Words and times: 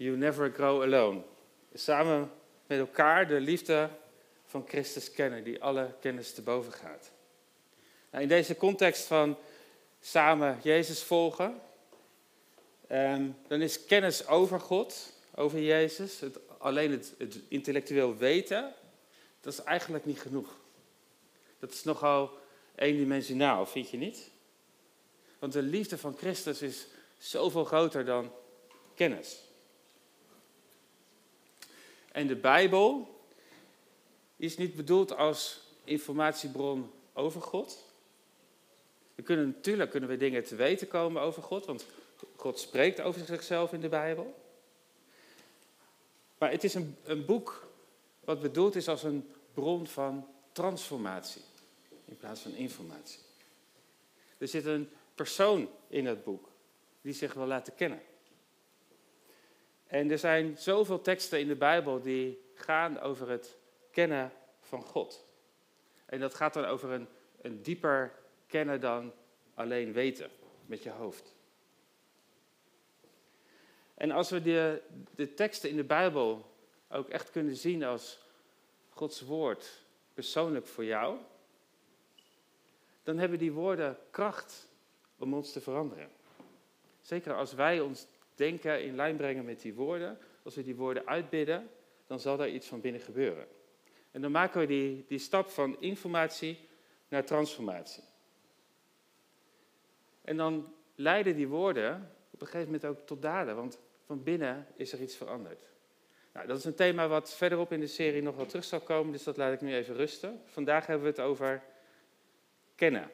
You 0.00 0.16
never 0.16 0.50
grow 0.50 0.82
alone. 0.82 1.22
Samen 1.74 2.30
met 2.66 2.78
elkaar 2.78 3.28
de 3.28 3.40
liefde 3.40 3.90
van 4.46 4.64
Christus 4.68 5.10
kennen, 5.10 5.44
die 5.44 5.62
alle 5.62 5.94
kennis 6.00 6.32
te 6.32 6.42
boven 6.42 6.72
gaat. 6.72 7.10
Nou, 8.10 8.22
in 8.22 8.28
deze 8.28 8.56
context 8.56 9.06
van 9.06 9.36
samen 10.00 10.58
Jezus 10.62 11.02
volgen, 11.02 11.60
ehm, 12.86 13.28
dan 13.48 13.60
is 13.60 13.84
kennis 13.84 14.26
over 14.26 14.60
God, 14.60 15.12
over 15.34 15.60
Jezus, 15.60 16.20
het, 16.20 16.38
alleen 16.58 16.90
het, 16.90 17.14
het 17.18 17.38
intellectueel 17.48 18.16
weten, 18.16 18.74
dat 19.40 19.52
is 19.52 19.62
eigenlijk 19.62 20.04
niet 20.04 20.20
genoeg. 20.20 20.56
Dat 21.58 21.72
is 21.72 21.84
nogal 21.84 22.38
eendimensionaal, 22.74 23.66
vind 23.66 23.90
je 23.90 23.96
niet? 23.96 24.30
Want 25.38 25.52
de 25.52 25.62
liefde 25.62 25.98
van 25.98 26.16
Christus 26.16 26.62
is 26.62 26.86
zoveel 27.18 27.64
groter 27.64 28.04
dan 28.04 28.32
kennis. 28.94 29.48
En 32.12 32.26
de 32.26 32.36
Bijbel 32.36 33.20
is 34.36 34.56
niet 34.56 34.74
bedoeld 34.74 35.16
als 35.16 35.60
informatiebron 35.84 36.90
over 37.12 37.42
God. 37.42 37.84
We 39.14 39.22
kunnen, 39.22 39.46
natuurlijk 39.46 39.90
kunnen 39.90 40.08
we 40.08 40.16
dingen 40.16 40.44
te 40.44 40.56
weten 40.56 40.88
komen 40.88 41.22
over 41.22 41.42
God, 41.42 41.66
want 41.66 41.86
God 42.36 42.58
spreekt 42.58 43.00
over 43.00 43.24
zichzelf 43.24 43.72
in 43.72 43.80
de 43.80 43.88
Bijbel. 43.88 44.34
Maar 46.38 46.50
het 46.50 46.64
is 46.64 46.74
een, 46.74 46.96
een 47.04 47.24
boek 47.24 47.68
wat 48.24 48.40
bedoeld 48.40 48.76
is 48.76 48.88
als 48.88 49.02
een 49.02 49.30
bron 49.54 49.86
van 49.86 50.26
transformatie 50.52 51.42
in 52.04 52.16
plaats 52.16 52.40
van 52.40 52.54
informatie. 52.54 53.18
Er 54.38 54.48
zit 54.48 54.64
een 54.64 54.90
persoon 55.14 55.68
in 55.88 56.06
het 56.06 56.24
boek 56.24 56.48
die 57.00 57.12
zich 57.12 57.34
wil 57.34 57.46
laten 57.46 57.74
kennen. 57.74 58.00
En 59.90 60.10
er 60.10 60.18
zijn 60.18 60.58
zoveel 60.58 61.00
teksten 61.00 61.40
in 61.40 61.48
de 61.48 61.56
Bijbel 61.56 62.00
die 62.00 62.50
gaan 62.54 63.00
over 63.00 63.28
het 63.28 63.58
kennen 63.90 64.32
van 64.60 64.82
God. 64.82 65.26
En 66.06 66.20
dat 66.20 66.34
gaat 66.34 66.54
dan 66.54 66.64
over 66.64 66.90
een, 66.90 67.08
een 67.40 67.62
dieper 67.62 68.12
kennen 68.46 68.80
dan 68.80 69.12
alleen 69.54 69.92
weten 69.92 70.30
met 70.66 70.82
je 70.82 70.90
hoofd. 70.90 71.34
En 73.94 74.10
als 74.10 74.30
we 74.30 74.42
de, 74.42 74.82
de 75.14 75.34
teksten 75.34 75.70
in 75.70 75.76
de 75.76 75.84
Bijbel 75.84 76.54
ook 76.88 77.08
echt 77.08 77.30
kunnen 77.30 77.56
zien 77.56 77.84
als 77.84 78.18
Gods 78.88 79.20
woord 79.20 79.82
persoonlijk 80.14 80.66
voor 80.66 80.84
jou, 80.84 81.18
dan 83.02 83.18
hebben 83.18 83.38
die 83.38 83.52
woorden 83.52 83.98
kracht 84.10 84.68
om 85.18 85.34
ons 85.34 85.52
te 85.52 85.60
veranderen. 85.60 86.10
Zeker 87.00 87.34
als 87.34 87.52
wij 87.52 87.80
ons 87.80 88.06
denken 88.40 88.82
in 88.82 88.96
lijn 88.96 89.16
brengen 89.16 89.44
met 89.44 89.60
die 89.60 89.74
woorden, 89.74 90.18
als 90.42 90.54
we 90.54 90.62
die 90.62 90.76
woorden 90.76 91.06
uitbidden, 91.06 91.68
dan 92.06 92.20
zal 92.20 92.36
daar 92.36 92.48
iets 92.48 92.66
van 92.66 92.80
binnen 92.80 93.00
gebeuren. 93.00 93.46
En 94.10 94.20
dan 94.20 94.30
maken 94.30 94.60
we 94.60 94.66
die, 94.66 95.04
die 95.08 95.18
stap 95.18 95.48
van 95.48 95.76
informatie 95.80 96.58
naar 97.08 97.24
transformatie. 97.24 98.02
En 100.22 100.36
dan 100.36 100.74
leiden 100.94 101.36
die 101.36 101.48
woorden 101.48 102.10
op 102.30 102.40
een 102.40 102.46
gegeven 102.46 102.72
moment 102.72 102.84
ook 102.84 103.06
tot 103.06 103.22
daden, 103.22 103.56
want 103.56 103.78
van 104.06 104.22
binnen 104.22 104.66
is 104.76 104.92
er 104.92 105.00
iets 105.00 105.16
veranderd. 105.16 105.62
Nou, 106.32 106.46
dat 106.46 106.58
is 106.58 106.64
een 106.64 106.74
thema 106.74 107.08
wat 107.08 107.34
verderop 107.34 107.72
in 107.72 107.80
de 107.80 107.86
serie 107.86 108.22
nog 108.22 108.36
wel 108.36 108.46
terug 108.46 108.64
zal 108.64 108.80
komen, 108.80 109.12
dus 109.12 109.24
dat 109.24 109.36
laat 109.36 109.52
ik 109.52 109.60
nu 109.60 109.74
even 109.74 109.94
rusten. 109.94 110.42
Vandaag 110.44 110.86
hebben 110.86 111.04
we 111.04 111.10
het 111.10 111.20
over 111.20 111.62
kennen. 112.74 113.10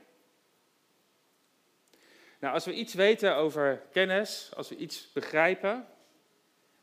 Nou, 2.41 2.55
als 2.55 2.65
we 2.65 2.73
iets 2.73 2.95
weten 2.95 3.37
over 3.37 3.83
kennis, 3.93 4.51
als 4.55 4.69
we 4.69 4.77
iets 4.77 5.13
begrijpen, 5.13 5.87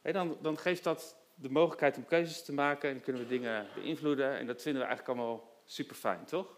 dan, 0.02 0.38
dan 0.42 0.58
geeft 0.58 0.84
dat 0.84 1.16
de 1.36 1.50
mogelijkheid 1.50 1.98
om 1.98 2.06
keuzes 2.06 2.44
te 2.44 2.54
maken 2.54 2.90
en 2.90 3.02
kunnen 3.02 3.22
we 3.22 3.28
dingen 3.28 3.68
beïnvloeden. 3.76 4.38
En 4.38 4.46
dat 4.46 4.62
vinden 4.62 4.82
we 4.82 4.88
eigenlijk 4.88 5.20
allemaal 5.20 5.62
super 5.66 5.96
fijn, 5.96 6.26
toch? 6.26 6.58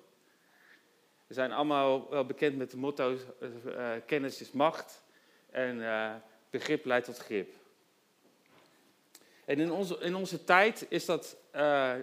We 1.28 1.34
zijn 1.34 1.52
allemaal 1.52 2.10
wel 2.10 2.26
bekend 2.26 2.58
met 2.58 2.72
de 2.72 2.78
motto: 2.78 3.18
uh, 3.66 3.92
kennis 4.06 4.42
is 4.42 4.52
macht 4.52 5.04
en 5.52 5.78
uh, 5.78 6.16
begrip 6.50 6.86
leidt 6.86 7.06
tot 7.06 7.18
grip. 7.18 7.54
En 9.46 9.60
in 9.60 9.72
onze, 9.72 10.00
in 10.00 10.16
onze 10.16 10.44
tijd 10.44 10.86
is 10.90 11.06
dat 11.06 11.38
uh, 11.56 11.94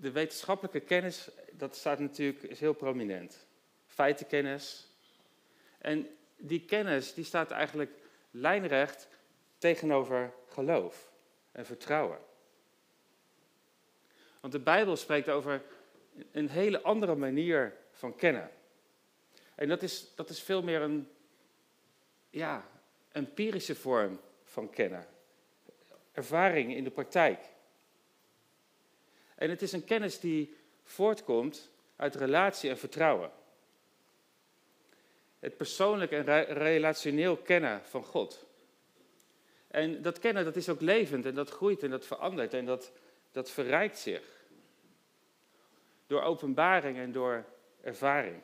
de 0.00 0.10
wetenschappelijke 0.12 0.80
kennis, 0.80 1.30
dat 1.52 1.76
staat 1.76 1.98
natuurlijk 1.98 2.42
is 2.42 2.60
heel 2.60 2.72
prominent. 2.72 3.46
Feitenkennis. 3.86 4.86
En 5.78 6.17
die 6.38 6.64
kennis 6.64 7.14
die 7.14 7.24
staat 7.24 7.50
eigenlijk 7.50 7.90
lijnrecht 8.30 9.08
tegenover 9.58 10.32
geloof 10.46 11.12
en 11.52 11.66
vertrouwen. 11.66 12.18
Want 14.40 14.52
de 14.52 14.58
Bijbel 14.58 14.96
spreekt 14.96 15.28
over 15.28 15.62
een 16.32 16.48
hele 16.48 16.82
andere 16.82 17.14
manier 17.14 17.76
van 17.90 18.16
kennen. 18.16 18.50
En 19.54 19.68
dat 19.68 19.82
is, 19.82 20.14
dat 20.14 20.28
is 20.28 20.42
veel 20.42 20.62
meer 20.62 20.80
een 20.80 21.08
ja, 22.30 22.68
empirische 23.12 23.74
vorm 23.74 24.20
van 24.44 24.70
kennen. 24.70 25.06
Ervaring 26.12 26.74
in 26.74 26.84
de 26.84 26.90
praktijk. 26.90 27.44
En 29.34 29.50
het 29.50 29.62
is 29.62 29.72
een 29.72 29.84
kennis 29.84 30.20
die 30.20 30.56
voortkomt 30.82 31.70
uit 31.96 32.14
relatie 32.14 32.70
en 32.70 32.78
vertrouwen. 32.78 33.30
Het 35.48 35.56
persoonlijk 35.56 36.10
en 36.10 36.44
relationeel 36.44 37.36
kennen 37.36 37.80
van 37.84 38.04
God. 38.04 38.46
En 39.68 40.02
dat 40.02 40.18
kennen, 40.18 40.44
dat 40.44 40.56
is 40.56 40.68
ook 40.68 40.80
levend 40.80 41.26
en 41.26 41.34
dat 41.34 41.50
groeit 41.50 41.82
en 41.82 41.90
dat 41.90 42.06
verandert 42.06 42.54
en 42.54 42.64
dat, 42.64 42.92
dat 43.32 43.50
verrijkt 43.50 43.98
zich. 43.98 44.22
Door 46.06 46.22
openbaring 46.22 46.96
en 46.96 47.12
door 47.12 47.44
ervaring. 47.80 48.40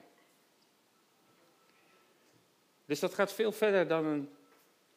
Dus 2.86 3.00
dat 3.00 3.14
gaat 3.14 3.32
veel 3.32 3.52
verder 3.52 3.88
dan 3.88 4.04
een 4.04 4.30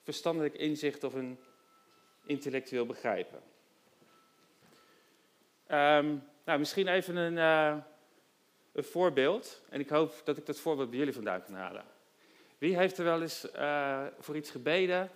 verstandelijk 0.03 0.53
inzicht 0.53 1.03
of 1.03 1.13
een 1.13 1.39
intellectueel 2.25 2.85
begrijpen. 2.85 3.41
Um, 5.71 6.23
nou, 6.45 6.59
misschien 6.59 6.87
even 6.87 7.15
een, 7.15 7.37
uh, 7.37 7.83
een 8.71 8.83
voorbeeld. 8.83 9.61
En 9.69 9.79
ik 9.79 9.89
hoop 9.89 10.21
dat 10.23 10.37
ik 10.37 10.45
dat 10.45 10.59
voorbeeld 10.59 10.89
bij 10.89 10.99
jullie 10.99 11.13
vandaan 11.13 11.43
kan 11.43 11.53
halen. 11.53 11.95
Wie 12.57 12.77
heeft 12.77 12.97
er 12.97 13.03
wel 13.03 13.21
eens 13.21 13.47
uh, 13.55 14.05
voor 14.19 14.35
iets 14.35 14.49
gebeden 14.49 15.09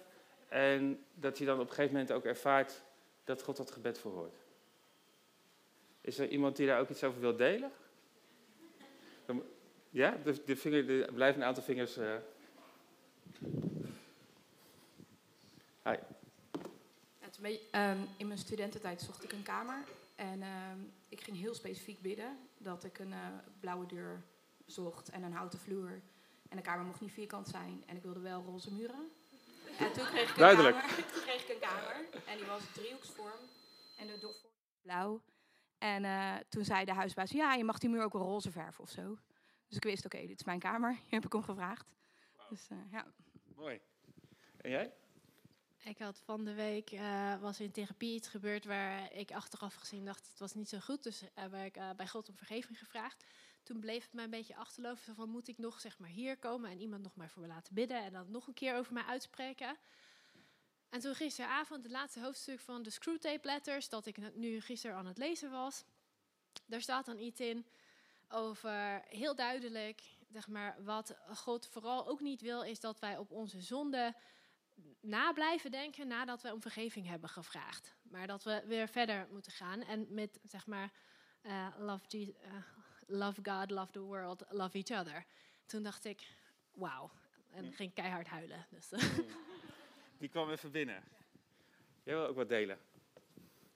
en 0.50 1.06
dat 1.14 1.38
hij 1.38 1.48
dan 1.48 1.60
op 1.60 1.68
een 1.68 1.74
gegeven 1.74 1.92
moment 1.92 2.12
ook 2.12 2.26
ervaart 2.26 2.84
dat 3.24 3.42
God 3.42 3.58
dat 3.58 3.72
gebed 3.72 4.00
verhoort? 4.00 4.36
Is 6.02 6.20
er 6.20 6.28
iemand 6.28 6.56
die 6.56 6.68
daar 6.68 6.80
ook 6.80 6.90
iets 6.90 7.04
over 7.04 7.22
wil 7.22 7.36
delen? 7.36 7.72
Ja, 9.90 10.18
de, 10.24 10.44
de 10.46 10.56
vinger, 10.56 11.02
er 11.02 11.14
blijven 11.14 11.42
een 11.42 11.48
aantal 11.48 11.64
vingers. 11.64 11.98
Uh... 11.98 12.16
Hi. 15.84 15.96
Um, 17.72 18.08
in 18.18 18.28
mijn 18.28 18.40
studententijd 18.40 19.02
zocht 19.02 19.24
ik 19.24 19.32
een 19.32 19.44
kamer. 19.44 19.84
En 20.16 20.40
uh, 20.40 20.48
ik 21.10 21.22
ging 21.22 21.38
heel 21.38 21.54
specifiek 21.54 22.02
bidden 22.02 22.38
dat 22.58 22.84
ik 22.84 23.00
een 23.00 23.12
uh, 23.12 23.28
blauwe 23.60 23.86
deur 23.86 24.24
zocht 24.66 25.10
en 25.10 25.24
een 25.24 25.34
houten 25.34 25.60
vloer. 25.60 26.02
En 26.52 26.58
de 26.58 26.64
kamer 26.64 26.86
mocht 26.86 27.02
niet 27.02 27.12
vierkant 27.12 27.48
zijn. 27.48 27.84
En 27.86 27.96
ik 27.96 28.04
wilde 28.04 28.20
wel 28.20 28.44
roze 28.44 28.74
muren. 28.74 29.12
En 29.80 29.94
toen 29.94 30.06
kreeg 30.06 30.30
ik 30.30 30.30
een, 30.30 30.38
Duidelijk. 30.38 30.78
Kamer, 30.78 30.96
toen 31.14 31.22
kreeg 31.22 31.44
ik 31.44 31.50
een 31.50 31.60
kamer. 31.60 32.06
En 32.26 32.38
die 32.38 32.46
was 32.46 32.62
driehoeksvorm. 32.74 33.40
En 33.98 34.08
de 34.08 34.18
dof 34.20 34.36
blauw. 34.82 35.22
En 35.78 36.04
uh, 36.04 36.36
toen 36.50 36.66
zei 36.66 36.86
de 36.86 36.94
huisbaas, 36.94 37.32
ja, 37.32 37.54
je 37.54 37.64
mag 37.64 37.78
die 37.78 37.90
muur 37.90 38.04
ook 38.04 38.14
wel 38.14 38.22
roze 38.22 38.52
verven 38.52 38.84
of 38.84 38.90
zo. 38.90 39.18
Dus 39.68 39.78
ik 39.78 39.84
wist, 39.84 40.06
oké, 40.06 40.16
okay, 40.16 40.28
dit 40.28 40.40
is 40.40 40.46
mijn 40.46 40.60
kamer. 40.60 40.92
Hier 40.92 41.14
heb 41.20 41.26
ik 41.26 41.34
om 41.34 41.44
gevraagd. 41.44 41.88
Wow. 42.38 42.50
Dus, 42.50 42.68
uh, 42.72 42.78
ja. 42.92 43.06
Mooi. 43.56 43.80
En 44.58 44.70
jij? 44.70 44.94
Ik 45.84 45.98
had 45.98 46.22
van 46.26 46.46
de 46.46 46.54
week, 46.54 46.92
uh, 46.92 47.40
was 47.40 47.60
in 47.60 47.72
therapie 47.72 48.16
iets 48.16 48.28
gebeurd 48.28 48.66
waar 48.66 49.14
ik 49.14 49.32
achteraf 49.32 49.76
gezien 49.76 50.06
dacht, 50.06 50.28
het 50.30 50.40
was 50.40 50.54
niet 50.54 50.70
zo 50.70 50.80
goed. 50.80 51.04
Dus 51.04 51.24
heb 51.34 51.56
ik 51.56 51.80
bij 51.96 52.08
God 52.08 52.30
om 52.30 52.38
vergeving 52.38 52.80
gevraagd 52.80 53.24
toen 53.64 53.80
bleef 53.80 54.04
het 54.04 54.14
mij 54.14 54.24
een 54.24 54.30
beetje 54.30 54.56
achterlopen 54.56 55.16
van 55.16 55.30
moet 55.30 55.48
ik 55.48 55.58
nog 55.58 55.80
zeg 55.80 56.00
maar 56.00 56.10
hier 56.10 56.38
komen 56.38 56.72
en 56.72 56.80
iemand 56.80 57.04
nog 57.04 57.16
maar 57.16 57.30
voor 57.30 57.42
me 57.42 57.48
laten 57.48 57.74
bidden 57.74 58.04
en 58.04 58.14
dan 58.14 58.32
nog 58.32 58.48
een 58.48 58.54
keer 58.54 58.76
over 58.76 58.94
mij 58.94 59.04
uitspreken. 59.04 59.78
En 60.90 61.00
toen 61.00 61.16
gisteravond 61.16 61.84
het 61.84 61.92
laatste 61.92 62.22
hoofdstuk 62.22 62.60
van 62.60 62.84
de 62.84 62.90
Screwtape 62.90 63.48
Letters, 63.48 63.90
dat 63.90 64.06
ik 64.06 64.36
nu 64.36 64.62
gisteren 64.62 64.96
aan 64.96 65.06
het 65.06 65.18
lezen 65.18 65.52
was, 65.52 65.84
daar 66.66 66.82
staat 66.82 67.06
dan 67.06 67.20
iets 67.20 67.40
in 67.40 67.66
over 68.30 69.04
heel 69.08 69.36
duidelijk, 69.36 70.02
zeg 70.32 70.48
maar, 70.48 70.84
wat 70.84 71.16
God 71.34 71.68
vooral 71.68 72.08
ook 72.08 72.20
niet 72.20 72.42
wil, 72.42 72.62
is 72.62 72.80
dat 72.80 73.00
wij 73.00 73.18
op 73.18 73.32
onze 73.32 73.62
zonde 73.62 74.16
na 75.00 75.34
blijven 75.34 75.72
denken 75.72 76.08
nadat 76.08 76.42
wij 76.42 76.52
om 76.52 76.62
vergeving 76.62 77.08
hebben 77.08 77.30
gevraagd. 77.30 77.96
Maar 78.02 78.28
dat 78.28 78.44
we 78.44 78.64
weer 78.66 78.88
verder 78.88 79.28
moeten 79.32 79.52
gaan 79.52 79.82
en 79.82 80.08
met, 80.10 80.40
zeg 80.44 80.68
maar, 80.68 80.92
uh, 81.42 81.68
love, 81.78 82.06
Jesus, 82.08 82.36
uh, 82.46 82.54
love 83.12 83.42
God, 83.44 83.72
love 83.72 83.92
the 83.92 84.02
world, 84.02 84.44
love 84.50 84.78
each 84.78 85.00
other. 85.00 85.26
Toen 85.66 85.84
dacht 85.84 86.06
ik, 86.06 86.28
wauw. 86.74 87.12
En 87.52 87.74
ging 87.74 87.94
keihard 87.94 88.28
huilen. 88.28 88.66
Dus. 88.70 88.90
Die 90.20 90.30
kwam 90.30 90.50
even 90.50 90.72
binnen. 90.72 91.04
Jij 92.04 92.16
wil 92.16 92.28
ook 92.28 92.36
wat 92.36 92.50
delen? 92.50 92.80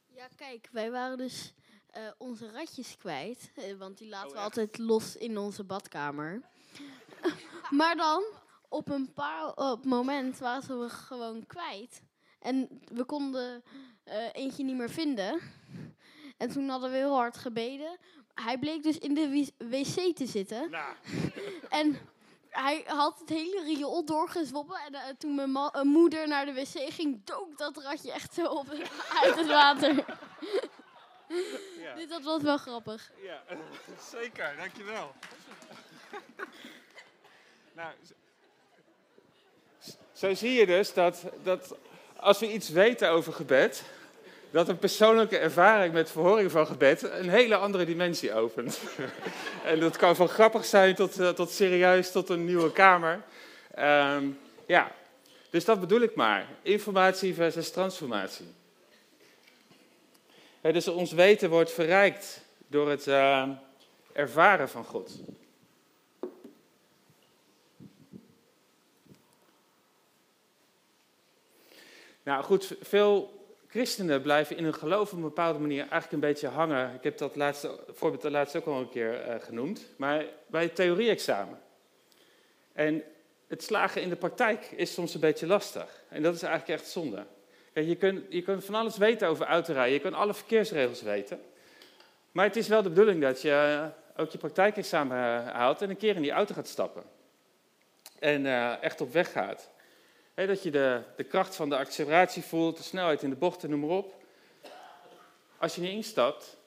Ja, 0.07 0.27
kijk, 0.35 0.69
wij 0.71 0.91
waren 0.91 1.17
dus 1.17 1.53
eh, 1.87 2.07
onze 2.17 2.51
ratjes 2.51 2.97
kwijt. 2.97 3.51
eh, 3.55 3.73
want 3.75 3.97
die 3.97 4.07
laten 4.09 4.27
Oh, 4.27 4.33
we 4.33 4.37
echt? 4.39 4.45
altijd 4.47 4.77
los 4.77 5.15
in 5.15 5.37
onze 5.37 5.63
badkamer. 5.63 6.41
maar 7.79 7.95
dan, 7.95 8.23
op 8.69 8.89
een 8.89 9.13
paar 9.13 9.53
op 9.53 9.85
moment 9.85 10.37
waren 10.37 10.63
ze 10.63 10.77
we 10.77 10.89
gewoon 10.89 11.45
kwijt. 11.45 12.01
En 12.39 12.81
we 12.93 13.03
konden 13.03 13.63
eh, 14.03 14.29
eentje 14.33 14.63
niet 14.63 14.75
meer 14.75 14.89
vinden. 14.89 15.41
En 16.37 16.49
toen 16.49 16.69
hadden 16.69 16.91
we 16.91 16.97
heel 16.97 17.15
hard 17.15 17.37
gebeden. 17.37 17.97
Hij 18.35 18.57
bleek 18.57 18.83
dus 18.83 18.97
in 18.97 19.13
de 19.13 19.49
wc 19.57 20.15
te 20.15 20.25
zitten. 20.25 20.69
Nou, 20.69 20.93
En 21.69 21.97
hij 22.49 22.83
had 22.85 23.19
het 23.19 23.29
hele 23.29 23.63
riool 23.63 24.05
doorgezwommen. 24.05 24.79
En 24.87 24.93
eh, 24.93 25.01
toen 25.17 25.35
mijn 25.35 25.87
moeder 25.87 26.27
naar 26.27 26.45
de 26.45 26.53
wc 26.53 26.93
ging, 26.93 27.21
dook 27.25 27.57
dat 27.57 27.77
ratje 27.77 28.11
echt 28.11 28.33
zo 28.33 28.45
op, 28.45 28.69
uit 29.23 29.35
het 29.35 29.47
water. 29.47 29.95
ja. 31.83 31.95
Dus 31.95 32.07
dat 32.07 32.23
was 32.23 32.41
wel 32.41 32.57
grappig. 32.57 33.11
Ja, 33.21 33.43
zeker, 34.11 34.55
dankjewel. 34.57 35.13
nou, 37.73 37.93
zo 40.13 40.33
zie 40.33 40.51
je 40.51 40.65
dus 40.65 40.93
dat, 40.93 41.23
dat 41.43 41.75
als 42.15 42.39
we 42.39 42.53
iets 42.53 42.69
weten 42.69 43.09
over 43.09 43.33
gebed, 43.33 43.83
dat 44.55 44.69
een 44.69 44.79
persoonlijke 44.79 45.37
ervaring 45.37 45.93
met 45.93 46.11
verhoring 46.11 46.51
van 46.51 46.67
gebed 46.67 47.03
een 47.03 47.29
hele 47.29 47.55
andere 47.55 47.85
dimensie 47.85 48.33
opent. 48.33 48.79
en 49.65 49.79
dat 49.79 49.97
kan 49.97 50.15
van 50.15 50.29
grappig 50.29 50.65
zijn 50.65 50.95
tot, 50.95 51.19
eh, 51.19 51.29
tot 51.29 51.51
serieus, 51.51 52.11
tot 52.11 52.29
een 52.29 52.45
nieuwe 52.45 52.71
kamer. 52.71 53.21
Ehm, 53.73 54.27
ja, 54.67 54.91
dus 55.49 55.65
dat 55.65 55.79
bedoel 55.79 56.01
ik 56.01 56.15
maar. 56.15 56.47
Informatie 56.61 57.33
versus 57.33 57.71
transformatie. 57.71 58.45
Dus 60.61 60.87
ons 60.87 61.11
weten 61.11 61.49
wordt 61.49 61.71
verrijkt 61.71 62.41
door 62.67 62.89
het 62.89 63.07
eh, 63.07 63.49
ervaren 64.13 64.69
van 64.69 64.85
God. 64.85 65.19
Nou 72.23 72.43
goed, 72.43 72.75
veel 72.81 73.34
christenen 73.75 74.21
blijven 74.21 74.57
in 74.57 74.63
hun 74.63 74.73
geloof 74.73 75.11
op 75.11 75.17
een 75.17 75.23
bepaalde 75.23 75.59
manier 75.59 75.79
eigenlijk 75.79 76.11
een 76.11 76.19
beetje 76.19 76.47
hangen. 76.47 76.93
Ik 76.93 77.03
heb 77.03 77.17
dat 77.17 77.35
laatste, 77.35 77.79
voorbeeld 77.93 78.21
de 78.21 78.31
laatste 78.31 78.57
ook 78.57 78.65
al 78.65 78.79
een 78.79 78.89
keer 78.89 79.21
eh, 79.21 79.35
genoemd. 79.41 79.87
Maar 79.97 80.25
bij 80.47 80.63
het 80.63 80.75
theorie-examen. 80.75 81.59
En 82.73 83.03
het 83.47 83.63
slagen 83.63 84.01
in 84.01 84.09
de 84.09 84.15
praktijk 84.15 84.71
is 84.71 84.93
soms 84.93 85.13
een 85.13 85.19
beetje 85.19 85.47
lastig. 85.47 86.03
En 86.09 86.21
dat 86.21 86.35
is 86.35 86.43
eigenlijk 86.43 86.79
echt 86.79 86.89
zonde. 86.91 87.25
Je, 87.73 87.95
kunt, 87.95 88.25
je 88.29 88.41
kunt 88.41 88.65
van 88.65 88.75
alles 88.75 88.97
weten 88.97 89.27
over 89.27 89.45
autorijden. 89.45 89.93
Je 89.93 89.99
kunt 89.99 90.15
alle 90.15 90.33
verkeersregels 90.33 91.01
weten. 91.01 91.41
Maar 92.31 92.45
het 92.45 92.55
is 92.55 92.67
wel 92.67 92.81
de 92.81 92.89
bedoeling 92.89 93.21
dat 93.21 93.41
je 93.41 93.51
eh, 93.51 94.21
ook 94.21 94.31
je 94.31 94.37
praktijkexamen 94.37 95.17
eh, 95.17 95.51
haalt 95.53 95.81
en 95.81 95.89
een 95.89 95.97
keer 95.97 96.15
in 96.15 96.21
die 96.21 96.31
auto 96.31 96.53
gaat 96.53 96.67
stappen. 96.67 97.03
En 98.19 98.45
echt 98.81 99.01
op 99.01 99.13
weg 99.13 99.31
gaat. 99.31 99.69
Dat 100.35 100.63
je 100.63 100.71
de, 100.71 101.01
de 101.15 101.23
kracht 101.23 101.55
van 101.55 101.69
de 101.69 101.77
acceleratie 101.77 102.43
voelt, 102.43 102.77
de 102.77 102.83
snelheid 102.83 103.23
in 103.23 103.29
de 103.29 103.35
bochten, 103.35 103.69
noem 103.69 103.79
maar 103.79 103.89
op. 103.89 104.23
Als 105.57 105.75
je 105.75 105.81
niet 105.81 105.91
instapt, 105.91 106.57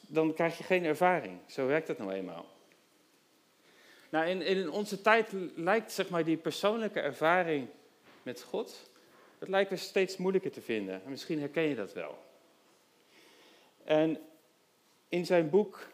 dan 0.00 0.34
krijg 0.34 0.58
je 0.58 0.64
geen 0.64 0.84
ervaring. 0.84 1.40
Zo 1.46 1.66
werkt 1.66 1.88
het 1.88 1.98
nou 1.98 2.12
eenmaal. 2.12 2.46
Nou, 4.08 4.26
in, 4.26 4.42
in 4.42 4.70
onze 4.70 5.00
tijd 5.00 5.28
lijkt 5.54 5.92
zeg 5.92 6.08
maar, 6.08 6.24
die 6.24 6.36
persoonlijke 6.36 7.00
ervaring 7.00 7.68
met 8.22 8.42
God, 8.42 8.90
dat 9.38 9.48
lijkt 9.48 9.70
weer 9.70 9.78
steeds 9.78 10.16
moeilijker 10.16 10.50
te 10.50 10.60
vinden. 10.60 11.04
En 11.04 11.10
misschien 11.10 11.40
herken 11.40 11.62
je 11.62 11.74
dat 11.74 11.92
wel. 11.92 12.18
En 13.84 14.18
in 15.08 15.26
zijn 15.26 15.50
boek 15.50 15.88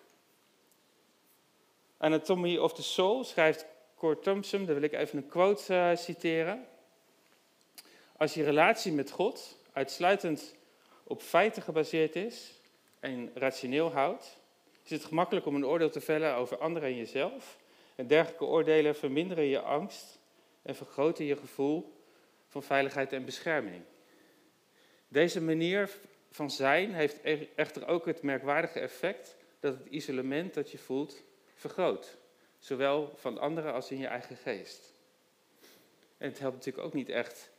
Anatomy 1.96 2.56
of 2.56 2.74
the 2.74 2.82
Soul 2.82 3.24
schrijft 3.24 3.66
Cor 4.02 4.18
Thompson, 4.18 4.64
daar 4.64 4.74
wil 4.74 4.84
ik 4.84 4.92
even 4.92 5.18
een 5.18 5.28
quote 5.28 5.74
eh, 5.74 5.96
citeren. 5.96 6.66
Als 8.16 8.34
je 8.34 8.44
relatie 8.44 8.92
met 8.92 9.10
God 9.10 9.58
uitsluitend 9.72 10.54
op 11.04 11.20
feiten 11.20 11.62
gebaseerd 11.62 12.16
is 12.16 12.60
en 13.00 13.30
rationeel 13.34 13.92
houdt, 13.92 14.38
is 14.82 14.90
het 14.90 15.04
gemakkelijk 15.04 15.46
om 15.46 15.54
een 15.54 15.66
oordeel 15.66 15.90
te 15.90 16.00
vellen 16.00 16.34
over 16.34 16.58
anderen 16.58 16.88
en 16.88 16.96
jezelf. 16.96 17.58
En 17.94 18.06
dergelijke 18.06 18.44
oordelen 18.44 18.96
verminderen 18.96 19.44
je 19.44 19.60
angst 19.60 20.18
en 20.62 20.74
vergroten 20.74 21.24
je 21.24 21.36
gevoel 21.36 22.02
van 22.48 22.62
veiligheid 22.62 23.12
en 23.12 23.24
bescherming. 23.24 23.82
Deze 25.08 25.40
manier 25.40 25.90
van 26.30 26.50
zijn 26.50 26.94
heeft 26.94 27.18
e- 27.22 27.48
echter 27.54 27.86
ook 27.86 28.06
het 28.06 28.22
merkwaardige 28.22 28.80
effect 28.80 29.36
dat 29.60 29.78
het 29.78 29.86
isolement 29.86 30.54
dat 30.54 30.70
je 30.70 30.78
voelt 30.78 31.22
vergroot. 31.54 32.20
Zowel 32.62 33.12
van 33.16 33.38
anderen 33.38 33.72
als 33.72 33.90
in 33.90 33.98
je 33.98 34.06
eigen 34.06 34.36
geest. 34.36 34.94
En 36.18 36.28
het 36.28 36.38
helpt 36.38 36.56
natuurlijk 36.56 36.86
ook 36.86 36.92
niet 36.92 37.08
echt 37.08 37.50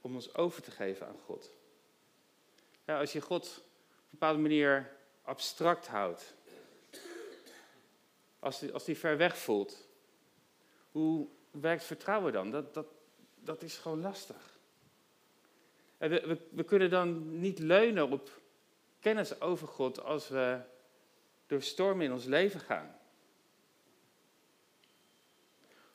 om 0.00 0.14
ons 0.14 0.34
over 0.34 0.62
te 0.62 0.70
geven 0.70 1.06
aan 1.06 1.18
God. 1.24 1.50
Ja, 2.84 2.98
als 2.98 3.12
je 3.12 3.20
God 3.20 3.46
op 3.46 3.64
een 3.94 4.08
bepaalde 4.10 4.38
manier 4.38 4.96
abstract 5.22 5.86
houdt, 5.86 6.34
als 8.38 8.58
die, 8.58 8.72
als 8.72 8.84
die 8.84 8.98
ver 8.98 9.16
weg 9.16 9.38
voelt, 9.38 9.88
hoe 10.90 11.28
werkt 11.50 11.84
vertrouwen 11.84 12.32
dan? 12.32 12.50
Dat, 12.50 12.74
dat, 12.74 12.86
dat 13.34 13.62
is 13.62 13.78
gewoon 13.78 14.00
lastig. 14.00 14.58
En 15.98 16.10
we, 16.10 16.38
we 16.50 16.64
kunnen 16.64 16.90
dan 16.90 17.38
niet 17.40 17.58
leunen 17.58 18.10
op 18.10 18.40
kennis 19.00 19.40
over 19.40 19.68
God 19.68 20.00
als 20.02 20.28
we 20.28 20.60
door 21.46 21.62
stormen 21.62 22.04
in 22.04 22.12
ons 22.12 22.24
leven 22.24 22.60
gaan. 22.60 22.99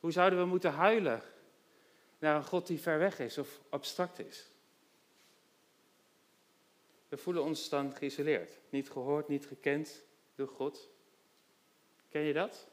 Hoe 0.05 0.13
zouden 0.13 0.39
we 0.39 0.45
moeten 0.45 0.71
huilen 0.71 1.21
naar 2.19 2.35
een 2.35 2.43
God 2.43 2.67
die 2.67 2.79
ver 2.79 2.99
weg 2.99 3.19
is 3.19 3.37
of 3.37 3.59
abstract 3.69 4.19
is? 4.19 4.47
We 7.07 7.17
voelen 7.17 7.43
ons 7.43 7.69
dan 7.69 7.95
geïsoleerd, 7.95 8.59
niet 8.69 8.89
gehoord, 8.89 9.27
niet 9.27 9.45
gekend 9.45 10.03
door 10.35 10.47
God. 10.47 10.89
Ken 12.09 12.21
je 12.21 12.33
dat? 12.33 12.67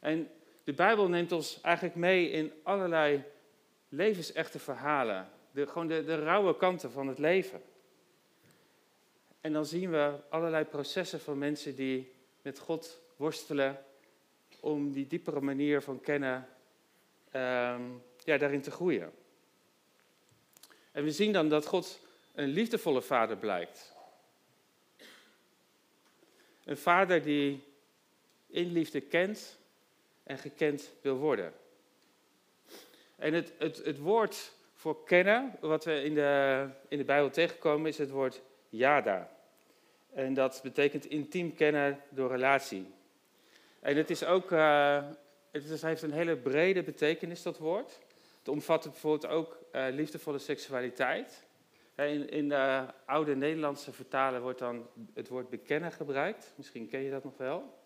En 0.00 0.30
de 0.64 0.72
Bijbel 0.72 1.08
neemt 1.08 1.32
ons 1.32 1.60
eigenlijk 1.60 1.96
mee 1.96 2.30
in 2.30 2.52
allerlei 2.62 3.24
levensechte 3.88 4.58
verhalen. 4.58 5.30
De, 5.50 5.66
gewoon 5.66 5.86
de, 5.86 6.04
de 6.04 6.18
rauwe 6.18 6.56
kanten 6.56 6.90
van 6.90 7.08
het 7.08 7.18
leven. 7.18 7.62
En 9.40 9.52
dan 9.52 9.66
zien 9.66 9.90
we 9.90 10.18
allerlei 10.28 10.64
processen 10.64 11.20
van 11.20 11.38
mensen 11.38 11.74
die 11.74 12.12
met 12.42 12.58
God 12.58 13.00
worstelen 13.16 13.85
om 14.66 14.92
die 14.92 15.06
diepere 15.06 15.40
manier 15.40 15.82
van 15.82 16.00
kennen 16.00 16.48
ehm, 17.30 17.82
ja, 18.24 18.36
daarin 18.36 18.60
te 18.60 18.70
groeien. 18.70 19.12
En 20.92 21.04
we 21.04 21.12
zien 21.12 21.32
dan 21.32 21.48
dat 21.48 21.66
God 21.66 22.00
een 22.34 22.48
liefdevolle 22.48 23.02
vader 23.02 23.36
blijkt. 23.36 23.92
Een 26.64 26.76
vader 26.76 27.22
die 27.22 27.62
in 28.46 28.72
liefde 28.72 29.00
kent 29.00 29.58
en 30.22 30.38
gekend 30.38 30.90
wil 31.00 31.16
worden. 31.16 31.52
En 33.16 33.32
het, 33.32 33.52
het, 33.58 33.84
het 33.84 33.98
woord 33.98 34.52
voor 34.74 35.04
kennen, 35.04 35.56
wat 35.60 35.84
we 35.84 36.02
in 36.02 36.14
de, 36.14 36.68
in 36.88 36.98
de 36.98 37.04
Bijbel 37.04 37.30
tegenkomen, 37.30 37.88
is 37.88 37.98
het 37.98 38.10
woord 38.10 38.42
yada. 38.68 39.30
En 40.12 40.34
dat 40.34 40.60
betekent 40.62 41.04
intiem 41.04 41.54
kennen 41.54 42.00
door 42.08 42.30
relatie. 42.30 42.94
En 43.86 43.96
het 43.96 44.10
is 44.10 44.24
ook, 44.24 44.52
eh, 44.52 45.04
het 45.50 45.82
heeft 45.82 46.02
een 46.02 46.12
hele 46.12 46.36
brede 46.36 46.82
betekenis, 46.82 47.42
dat 47.42 47.58
woord. 47.58 47.98
Het 48.38 48.48
omvat 48.48 48.82
bijvoorbeeld 48.82 49.32
ook 49.32 49.58
eh, 49.72 49.86
liefdevolle 49.90 50.38
seksualiteit. 50.38 51.44
In, 51.96 52.28
in 52.28 52.48
de 52.48 52.84
oude 53.04 53.36
Nederlandse 53.36 53.92
vertalen 53.92 54.42
wordt 54.42 54.58
dan 54.58 54.88
het 55.14 55.28
woord 55.28 55.50
bekennen 55.50 55.92
gebruikt. 55.92 56.52
Misschien 56.56 56.88
ken 56.88 57.00
je 57.00 57.10
dat 57.10 57.24
nog 57.24 57.36
wel. 57.36 57.78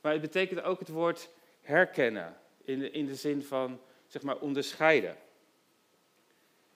Maar 0.00 0.12
het 0.12 0.20
betekent 0.20 0.62
ook 0.62 0.78
het 0.78 0.88
woord 0.88 1.30
herkennen. 1.60 2.36
In 2.64 2.78
de, 2.78 2.90
in 2.90 3.06
de 3.06 3.14
zin 3.14 3.42
van, 3.42 3.80
zeg 4.06 4.22
maar, 4.22 4.38
onderscheiden. 4.38 5.16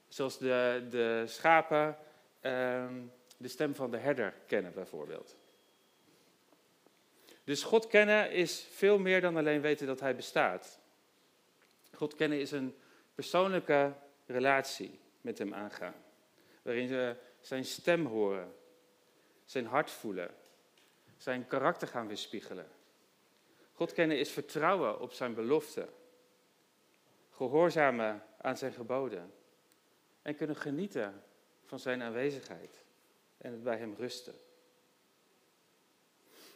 Zoals 0.09 0.39
de, 0.39 0.87
de 0.91 1.25
schapen 1.27 1.97
ehm, 2.41 2.95
de 3.37 3.49
stem 3.49 3.75
van 3.75 3.91
de 3.91 3.99
herder 3.99 4.35
kennen, 4.47 4.73
bijvoorbeeld. 4.75 5.37
Dus 7.45 7.63
God 7.63 7.87
kennen 7.87 8.31
is 8.31 8.67
veel 8.71 8.99
meer 8.99 9.21
dan 9.21 9.37
alleen 9.37 9.61
weten 9.61 9.87
dat 9.87 10.01
Hij 10.01 10.17
bestaat. 10.17 10.81
God 11.95 12.15
kennen 12.15 12.41
is 12.41 12.51
een 12.51 12.75
persoonlijke 13.15 13.93
relatie 14.27 15.01
met 15.21 15.39
Hem 15.39 15.55
aangaan. 15.55 15.95
Waarin 16.63 16.89
we 16.89 17.17
zijn 17.41 17.65
stem 17.65 18.07
horen, 18.07 18.55
zijn 19.45 19.67
hart 19.67 19.91
voelen, 19.91 20.35
zijn 21.17 21.47
karakter 21.47 21.89
gaan 21.89 22.07
weerspiegelen. 22.07 22.69
God 23.73 23.93
kennen 23.93 24.19
is 24.19 24.31
vertrouwen 24.31 25.01
op 25.01 25.13
zijn 25.13 25.35
belofte, 25.35 25.89
gehoorzamen 27.31 28.23
aan 28.41 28.57
zijn 28.57 28.73
geboden 28.73 29.35
en 30.23 30.37
kunnen 30.37 30.57
genieten 30.57 31.23
van 31.65 31.79
zijn 31.79 32.03
aanwezigheid 32.03 32.85
en 33.39 33.53
het 33.53 33.63
bij 33.63 33.77
hem 33.77 33.95
rusten. 33.99 34.35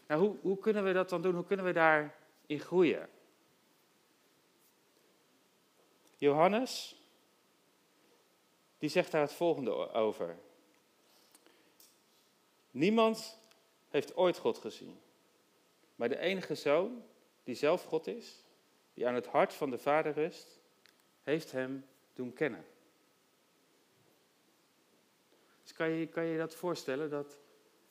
Nou, 0.09 0.21
hoe, 0.21 0.37
hoe 0.41 0.59
kunnen 0.59 0.85
we 0.85 0.93
dat 0.93 1.09
dan 1.09 1.23
doen? 1.23 1.35
Hoe 1.35 1.45
kunnen 1.45 1.67
we 1.67 1.73
daarin 1.73 2.11
groeien? 2.61 3.09
Johannes, 6.17 6.97
die 8.79 8.89
zegt 8.89 9.11
daar 9.11 9.21
het 9.21 9.33
volgende 9.33 9.93
over. 9.93 10.39
Niemand 12.71 13.39
heeft 13.89 14.17
ooit 14.17 14.39
God 14.39 14.59
gezien. 14.59 15.01
Maar 15.95 16.09
de 16.09 16.19
enige 16.19 16.55
zoon, 16.55 17.03
die 17.45 17.55
zelf 17.55 17.85
God 17.85 18.07
is, 18.07 18.45
die 18.95 19.07
aan 19.07 19.15
het 19.15 19.27
hart 19.27 19.55
van 19.55 19.71
de 19.71 19.79
Vader 19.79 20.13
rust, 20.13 20.61
heeft 21.23 21.53
hem 21.53 21.87
doen 22.13 22.33
kennen. 22.33 22.65
Dus 25.63 25.73
kan 25.73 25.91
je 25.91 26.07
kan 26.07 26.25
je 26.25 26.39
dat 26.39 26.55
voorstellen? 26.55 27.11
Dat 27.11 27.39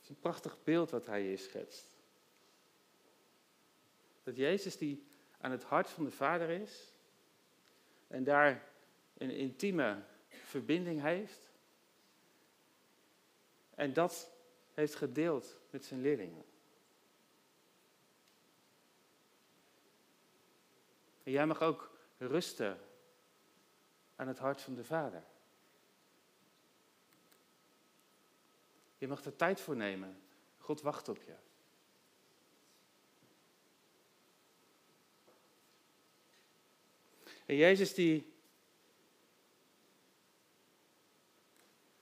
is 0.03 0.09
een 0.09 0.19
prachtig 0.19 0.57
beeld 0.63 0.89
wat 0.89 1.05
hij 1.05 1.21
hier 1.21 1.37
schetst. 1.37 1.96
Dat 4.27 4.35
Jezus 4.35 4.77
die 4.77 5.07
aan 5.37 5.51
het 5.51 5.63
hart 5.63 5.89
van 5.89 6.03
de 6.03 6.11
Vader 6.11 6.49
is 6.49 6.93
en 8.07 8.23
daar 8.23 8.63
een 9.17 9.31
intieme 9.31 10.03
verbinding 10.27 11.01
heeft. 11.01 11.51
En 13.75 13.93
dat 13.93 14.31
heeft 14.73 14.95
gedeeld 14.95 15.57
met 15.69 15.85
zijn 15.85 16.01
leerlingen. 16.01 16.43
En 21.23 21.31
jij 21.31 21.45
mag 21.45 21.61
ook 21.61 21.97
rusten 22.17 22.79
aan 24.15 24.27
het 24.27 24.39
hart 24.39 24.61
van 24.61 24.75
de 24.75 24.83
Vader. 24.83 25.23
Je 28.97 29.07
mag 29.07 29.25
er 29.25 29.35
tijd 29.35 29.61
voor 29.61 29.75
nemen. 29.75 30.21
God 30.57 30.81
wacht 30.81 31.09
op 31.09 31.21
je. 31.21 31.46
En 37.47 37.55
Jezus 37.55 37.93
die, 37.93 38.33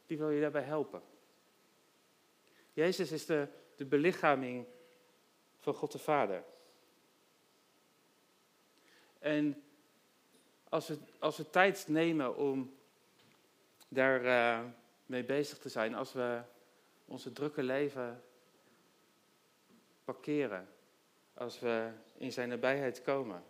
die 0.05 0.17
wil 0.17 0.29
je 0.29 0.41
daarbij 0.41 0.63
helpen. 0.63 1.01
Jezus 2.73 3.11
is 3.11 3.25
de, 3.25 3.47
de 3.75 3.85
belichaming 3.85 4.65
van 5.57 5.73
God 5.73 5.91
de 5.91 5.99
Vader. 5.99 6.43
En 9.19 9.63
als 10.69 10.87
we, 10.87 10.97
als 11.19 11.37
we 11.37 11.49
tijd 11.49 11.87
nemen 11.87 12.37
om 12.37 12.75
daar 13.87 14.23
uh, 14.23 14.69
mee 15.05 15.23
bezig 15.23 15.57
te 15.57 15.69
zijn, 15.69 15.95
als 15.95 16.13
we 16.13 16.41
onze 17.05 17.31
drukke 17.31 17.63
leven 17.63 18.23
parkeren, 20.03 20.67
als 21.33 21.59
we 21.59 21.91
in 22.17 22.31
zijn 22.31 22.49
nabijheid 22.49 23.01
komen, 23.01 23.43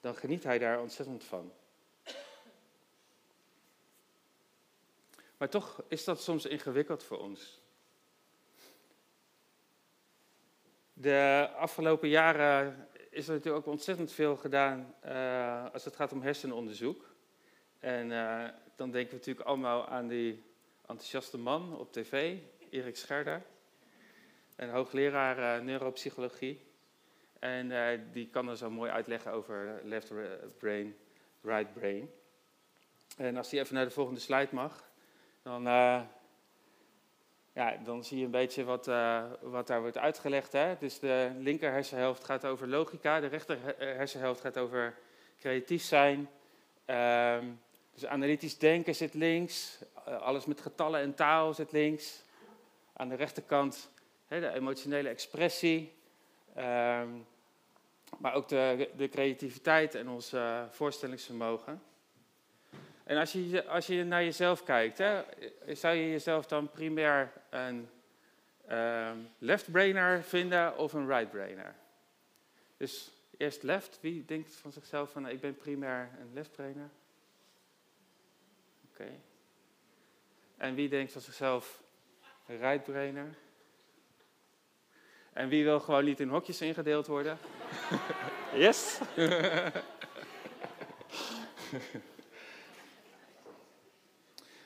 dan 0.00 0.16
geniet 0.16 0.44
hij 0.44 0.58
daar 0.58 0.80
ontzettend 0.80 1.24
van. 1.24 1.52
Maar 5.36 5.48
toch 5.48 5.82
is 5.88 6.04
dat 6.04 6.22
soms 6.22 6.46
ingewikkeld 6.46 7.02
voor 7.02 7.18
ons. 7.18 7.60
De 10.92 11.48
afgelopen 11.56 12.08
jaren 12.08 12.88
is 13.10 13.28
er 13.28 13.34
natuurlijk 13.34 13.66
ook 13.66 13.72
ontzettend 13.72 14.12
veel 14.12 14.36
gedaan 14.36 14.94
uh, 15.04 15.72
als 15.72 15.84
het 15.84 15.96
gaat 15.96 16.12
om 16.12 16.22
hersenonderzoek. 16.22 17.14
En 17.78 18.10
uh, 18.10 18.48
dan 18.76 18.90
denken 18.90 19.10
we 19.10 19.16
natuurlijk 19.16 19.46
allemaal 19.46 19.88
aan 19.88 20.08
die 20.08 20.42
enthousiaste 20.86 21.38
man 21.38 21.78
op 21.78 21.92
tv, 21.92 22.38
Erik 22.70 22.96
Scherder. 22.96 23.42
Een 24.56 24.70
hoogleraar 24.70 25.58
uh, 25.58 25.64
neuropsychologie. 25.64 26.69
En 27.40 27.70
uh, 27.70 27.86
die 28.12 28.28
kan 28.28 28.48
er 28.48 28.56
zo 28.56 28.70
mooi 28.70 28.90
uitleggen 28.90 29.32
over 29.32 29.80
left 29.84 30.12
brain, 30.58 30.96
right 31.42 31.72
brain. 31.72 32.10
En 33.16 33.36
als 33.36 33.50
hij 33.50 33.60
even 33.60 33.74
naar 33.74 33.84
de 33.84 33.90
volgende 33.90 34.20
slide 34.20 34.48
mag, 34.50 34.90
dan, 35.42 35.66
uh, 35.66 36.00
ja, 37.52 37.76
dan 37.84 38.04
zie 38.04 38.18
je 38.18 38.24
een 38.24 38.30
beetje 38.30 38.64
wat, 38.64 38.88
uh, 38.88 39.24
wat 39.40 39.66
daar 39.66 39.80
wordt 39.80 39.98
uitgelegd. 39.98 40.52
Hè? 40.52 40.76
Dus 40.78 40.98
de 40.98 41.30
linker 41.38 41.70
hersenhelft 41.70 42.24
gaat 42.24 42.44
over 42.44 42.68
logica, 42.68 43.20
de 43.20 43.26
rechter 43.26 43.58
hersenhelft 43.78 44.40
gaat 44.40 44.58
over 44.58 44.94
creatief 45.38 45.82
zijn. 45.82 46.28
Um, 46.86 47.60
dus 47.92 48.06
analytisch 48.06 48.58
denken 48.58 48.94
zit 48.94 49.14
links, 49.14 49.82
alles 50.04 50.44
met 50.44 50.60
getallen 50.60 51.00
en 51.00 51.14
taal 51.14 51.54
zit 51.54 51.72
links. 51.72 52.24
Aan 52.92 53.08
de 53.08 53.14
rechterkant 53.14 53.90
hè, 54.26 54.40
de 54.40 54.52
emotionele 54.52 55.08
expressie. 55.08 55.92
Um, 56.58 57.26
maar 58.18 58.34
ook 58.34 58.48
de, 58.48 58.90
de, 58.96 59.08
creativiteit 59.08 59.94
en 59.94 60.08
ons 60.08 60.32
uh, 60.32 60.62
voorstellingsvermogen. 60.70 61.82
En 63.04 63.16
als 63.16 63.32
je, 63.32 63.66
als 63.66 63.86
je 63.86 64.04
naar 64.04 64.24
jezelf 64.24 64.64
kijkt, 64.64 64.98
hè, 64.98 65.22
zou 65.66 65.94
je 65.94 66.10
jezelf 66.10 66.46
dan 66.46 66.70
primair 66.70 67.32
een 67.50 67.88
uh, 68.70 69.10
left-brainer 69.38 70.22
vinden 70.22 70.76
of 70.76 70.92
een 70.92 71.08
right-brainer? 71.08 71.74
Dus 72.76 73.12
eerst 73.36 73.62
left, 73.62 73.98
wie 74.00 74.24
denkt 74.24 74.56
van 74.56 74.72
zichzelf 74.72 75.10
van 75.10 75.28
ik 75.28 75.40
ben 75.40 75.56
primair 75.56 76.10
een 76.20 76.30
left-brainer? 76.32 76.90
Oké. 78.92 79.10
En 80.56 80.74
wie 80.74 80.88
denkt 80.88 81.12
van 81.12 81.20
zichzelf 81.20 81.82
een 82.46 82.58
right-brainer? 82.58 83.34
En 85.32 85.48
wie 85.48 85.64
wil 85.64 85.80
gewoon 85.80 86.04
niet 86.04 86.20
in 86.20 86.28
hokjes 86.28 86.60
ingedeeld 86.60 87.06
worden? 87.06 87.38
yes? 88.64 88.98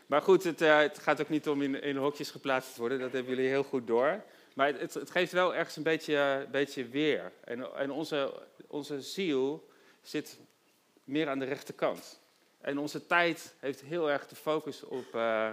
maar 0.06 0.22
goed, 0.22 0.44
het, 0.44 0.62
uh, 0.62 0.78
het, 0.78 0.98
gaat 0.98 1.20
ook 1.20 1.28
niet 1.28 1.48
om 1.48 1.62
in, 1.62 1.82
in, 1.82 1.96
hokjes 1.96 2.30
geplaatst 2.30 2.74
te 2.74 2.80
worden. 2.80 2.98
Dat 2.98 3.12
hebben 3.12 3.34
jullie 3.34 3.50
heel 3.50 3.62
goed 3.62 3.86
door. 3.86 4.24
Maar 4.54 4.66
het, 4.66 4.94
het 4.94 5.10
geeft 5.10 5.32
wel 5.32 5.54
ergens 5.54 5.76
een 5.76 5.82
beetje, 5.82 6.14
uh, 6.14 6.50
beetje 6.50 6.88
weer. 6.88 7.32
En, 7.44 7.74
en 7.74 7.90
onze, 7.90 8.42
onze 8.66 9.00
ziel 9.00 9.68
zit 10.02 10.38
meer 11.04 11.28
aan 11.28 11.38
de 11.38 11.44
rechterkant. 11.44 12.20
En 12.60 12.78
onze 12.78 13.06
tijd 13.06 13.54
heeft 13.58 13.80
heel 13.80 14.10
erg 14.10 14.26
de 14.26 14.36
focus 14.36 14.82
op, 14.82 15.14
uh, 15.14 15.52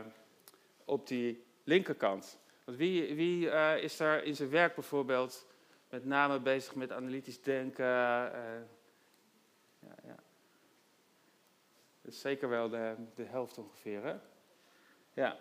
op 0.85 1.07
die 1.07 1.43
linkerkant. 1.63 2.37
Want 2.63 2.77
wie, 2.77 3.15
wie 3.15 3.49
is 3.81 3.97
daar 3.97 4.23
in 4.23 4.35
zijn 4.35 4.49
werk 4.49 4.75
bijvoorbeeld 4.75 5.45
met 5.91 6.05
name 6.05 6.39
bezig 6.39 6.75
met 6.75 6.91
analytisch 6.91 7.41
denken? 7.41 7.85
Uh, 7.85 8.31
ja, 9.79 9.95
ja. 10.03 10.15
Dat 12.01 12.13
is 12.13 12.21
zeker 12.21 12.49
wel 12.49 12.69
de, 12.69 12.95
de 13.15 13.23
helft 13.23 13.57
ongeveer, 13.57 14.03
hè? 14.03 14.15
Ja. 15.13 15.37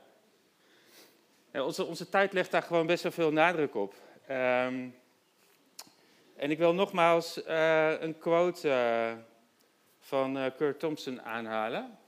ja 1.52 1.64
onze, 1.64 1.85
onze 1.85 2.09
tijd 2.09 2.33
legt 2.33 2.50
daar 2.50 2.62
gewoon 2.62 2.87
best 2.87 3.02
wel 3.02 3.12
veel 3.12 3.33
nadruk 3.33 3.75
op. 3.75 3.95
Um, 4.30 4.95
en 6.37 6.50
ik 6.50 6.59
wil 6.59 6.75
nogmaals 6.75 7.47
uh, 7.47 8.00
een 8.00 8.19
quote 8.19 9.16
van 9.99 10.52
Kurt 10.57 10.80
Thompson 10.80 11.23
aanhalen. 11.23 11.99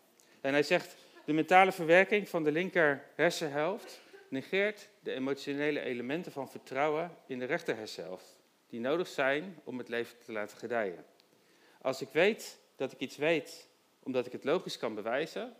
En 0.40 0.52
hij 0.52 0.62
zegt, 0.62 0.96
de 1.25 1.32
mentale 1.32 1.72
verwerking 1.72 2.28
van 2.28 2.44
de 2.44 2.52
linker 2.52 3.04
hersenhelft 3.14 4.01
negeert 4.33 4.89
de 5.01 5.12
emotionele 5.12 5.81
elementen 5.81 6.33
van 6.33 6.49
vertrouwen 6.49 7.17
in 7.27 7.39
de 7.39 7.45
rechterhersenhelft, 7.45 8.41
die 8.67 8.81
nodig 8.81 9.09
zijn 9.09 9.61
om 9.65 9.79
het 9.79 9.89
leven 9.89 10.19
te 10.19 10.33
laten 10.33 10.59
gedijen. 10.59 11.05
Als 11.81 12.01
ik 12.01 12.09
weet 12.09 12.59
dat 12.77 12.93
ik 12.93 12.99
iets 12.99 13.17
weet 13.17 13.69
omdat 14.03 14.27
ik 14.27 14.33
het 14.33 14.45
logisch 14.45 14.79
kan 14.79 14.95
bewijzen, 14.95 15.57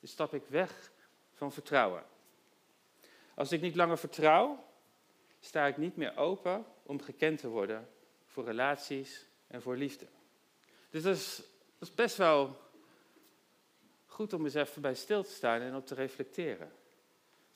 dan 0.00 0.08
stap 0.08 0.34
ik 0.34 0.42
weg 0.48 0.92
van 1.32 1.52
vertrouwen. 1.52 2.04
Als 3.34 3.52
ik 3.52 3.60
niet 3.60 3.74
langer 3.74 3.98
vertrouw, 3.98 4.64
sta 5.40 5.66
ik 5.66 5.76
niet 5.76 5.96
meer 5.96 6.16
open 6.16 6.64
om 6.82 7.02
gekend 7.02 7.38
te 7.38 7.48
worden 7.48 7.88
voor 8.26 8.44
relaties 8.44 9.26
en 9.46 9.62
voor 9.62 9.76
liefde. 9.76 10.06
Dus 10.90 11.02
dat 11.02 11.16
is, 11.16 11.36
dat 11.78 11.88
is 11.88 11.94
best 11.94 12.16
wel 12.16 12.56
goed 14.06 14.32
om 14.32 14.44
eens 14.44 14.54
even 14.54 14.82
bij 14.82 14.94
stil 14.94 15.22
te 15.22 15.30
staan 15.30 15.60
en 15.60 15.74
op 15.74 15.86
te 15.86 15.94
reflecteren. 15.94 16.72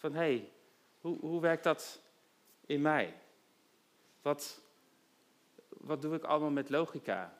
Van 0.00 0.12
hé, 0.12 0.19
hey, 0.19 0.52
hoe, 1.00 1.19
hoe 1.19 1.40
werkt 1.40 1.64
dat 1.64 2.00
in 2.66 2.83
mij? 2.83 3.14
Wat, 4.23 4.61
wat 5.69 6.02
doe 6.02 6.14
ik 6.14 6.23
allemaal 6.23 6.50
met 6.50 6.71
logica? 6.71 7.38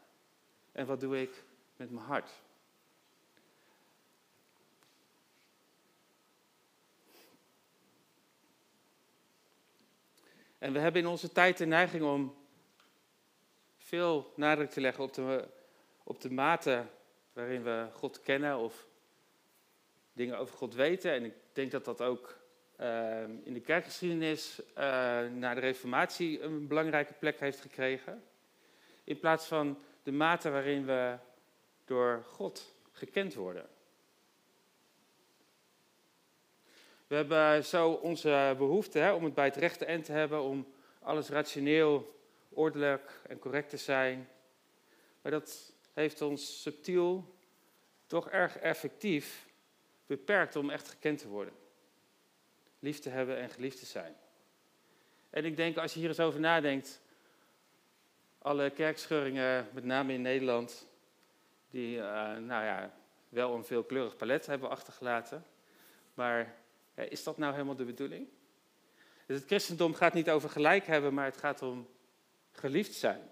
En 0.73 0.87
wat 0.87 1.01
doe 1.01 1.21
ik 1.21 1.45
met 1.77 1.91
mijn 1.91 2.07
hart? 2.07 2.31
En 10.59 10.73
we 10.73 10.79
hebben 10.79 11.03
in 11.03 11.09
onze 11.09 11.33
tijd 11.33 11.59
de 11.59 11.67
neiging 11.67 12.03
om 12.03 12.35
veel 13.77 14.33
nadruk 14.37 14.71
te 14.71 14.81
leggen 14.81 15.05
op 15.05 15.13
de, 15.13 15.49
op 16.03 16.21
de 16.21 16.31
mate 16.31 16.87
waarin 17.33 17.63
we 17.63 17.89
God 17.93 18.23
kennen 18.23 18.59
of 18.59 18.87
dingen 20.13 20.39
over 20.39 20.57
God 20.57 20.75
weten. 20.75 21.13
En 21.13 21.25
ik 21.25 21.35
denk 21.53 21.71
dat 21.71 21.85
dat 21.85 22.03
ook 22.03 22.40
in 23.43 23.53
de 23.53 23.61
kerkgeschiedenis 23.65 24.61
uh, 24.61 24.75
na 25.29 25.55
de 25.55 25.61
Reformatie 25.61 26.41
een 26.43 26.67
belangrijke 26.67 27.13
plek 27.13 27.41
heeft 27.41 27.61
gekregen. 27.61 28.23
In 29.05 29.19
plaats 29.19 29.47
van 29.47 29.79
de 30.03 30.13
mate 30.13 30.51
waarin 30.51 30.87
we 30.87 31.17
door 31.85 32.23
God 32.27 32.75
gekend 32.93 33.35
worden. 33.35 33.69
We 37.07 37.15
hebben 37.15 37.65
zo 37.65 37.91
onze 37.91 38.55
behoefte 38.59 38.99
hè, 38.99 39.13
om 39.13 39.25
het 39.25 39.35
bij 39.35 39.45
het 39.45 39.57
rechte 39.57 39.85
eind 39.85 40.05
te 40.05 40.13
hebben, 40.13 40.43
om 40.43 40.73
alles 41.03 41.29
rationeel, 41.29 42.21
ordelijk 42.49 43.21
en 43.29 43.39
correct 43.39 43.71
te 43.71 43.77
zijn. 43.77 44.29
Maar 45.23 45.33
dat 45.33 45.73
heeft 45.93 46.23
ons 46.23 46.63
subtiel, 46.63 47.35
toch 48.07 48.31
erg 48.31 48.59
effectief 48.59 49.47
beperkt 50.07 50.57
om 50.57 50.71
echt 50.71 50.89
gekend 50.89 51.19
te 51.19 51.29
worden. 51.29 51.60
Lief 52.81 52.99
te 52.99 53.09
hebben 53.09 53.37
en 53.39 53.51
geliefd 53.51 53.79
te 53.79 53.87
zijn. 53.87 54.17
En 55.31 55.45
ik 55.45 55.57
denk, 55.57 55.77
als 55.77 55.93
je 55.93 55.99
hier 55.99 56.09
eens 56.09 56.21
over 56.21 56.41
nadenkt, 56.41 57.01
alle 58.39 58.71
kerkscheuringen, 58.71 59.69
met 59.73 59.85
name 59.85 60.13
in 60.13 60.23
Nederland, 60.23 60.87
die 61.71 61.97
uh, 61.97 62.03
nou 62.37 62.65
ja, 62.65 62.95
wel 63.29 63.55
een 63.55 63.65
veelkleurig 63.65 64.17
palet 64.17 64.47
hebben 64.47 64.71
achtergelaten. 64.71 65.47
Maar 66.15 66.55
is 66.95 67.23
dat 67.23 67.39
nou 67.39 67.53
helemaal 67.53 67.77
de 67.77 67.85
bedoeling? 67.85 68.29
Dus 69.27 69.39
het 69.39 69.47
christendom 69.47 69.95
gaat 69.95 70.15
niet 70.15 70.31
over 70.31 70.51
gelijk 70.51 70.87
hebben, 70.87 71.15
maar 71.15 71.25
het 71.25 71.37
gaat 71.37 71.63
om 71.63 71.89
geliefd 72.53 72.95
zijn. 72.95 73.31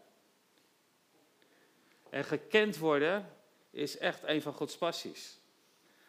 En 2.11 2.25
gekend 2.25 2.77
worden 2.77 3.33
is 3.71 3.99
echt 3.99 4.23
een 4.23 4.43
van 4.43 4.53
Gods 4.53 4.77
passies. 4.77 5.41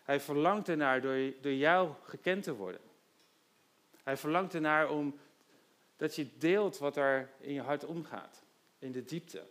Hij 0.03 0.19
verlangt 0.19 0.69
ernaar 0.69 1.01
door, 1.01 1.34
door 1.41 1.53
jou 1.53 1.93
gekend 2.03 2.43
te 2.43 2.55
worden. 2.55 2.81
Hij 4.10 4.18
verlangt 4.18 4.54
ernaar 4.54 4.89
om 4.89 5.20
dat 5.98 6.16
je 6.16 6.38
deelt 6.38 6.78
wat 6.78 6.98
er 6.98 7.30
in 7.39 7.54
je 7.54 7.62
hart 7.62 7.86
omgaat, 7.86 8.44
in 8.80 8.92
de 8.92 9.06
diepte. 9.06 9.48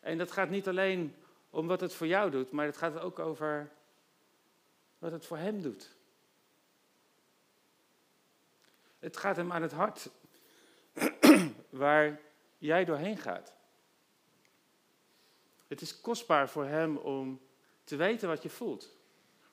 En 0.00 0.18
dat 0.18 0.30
gaat 0.30 0.48
niet 0.50 0.68
alleen 0.68 1.14
om 1.50 1.66
wat 1.66 1.80
het 1.80 1.94
voor 1.94 2.06
jou 2.06 2.30
doet, 2.30 2.50
maar 2.50 2.66
het 2.66 2.76
gaat 2.76 3.00
ook 3.00 3.18
over 3.18 3.70
wat 4.98 5.12
het 5.12 5.26
voor 5.26 5.36
hem 5.36 5.62
doet. 5.62 5.94
Het 8.98 9.16
gaat 9.16 9.36
hem 9.36 9.52
aan 9.52 9.62
het 9.62 9.72
hart 9.72 10.10
waar 11.70 12.20
jij 12.58 12.84
doorheen 12.84 13.18
gaat. 13.18 13.52
Het 15.66 15.80
is 15.80 16.00
kostbaar 16.00 16.48
voor 16.48 16.64
hem 16.64 16.96
om 16.96 17.40
te 17.84 17.96
weten 17.96 18.28
wat 18.28 18.42
je 18.42 18.50
voelt. 18.50 18.96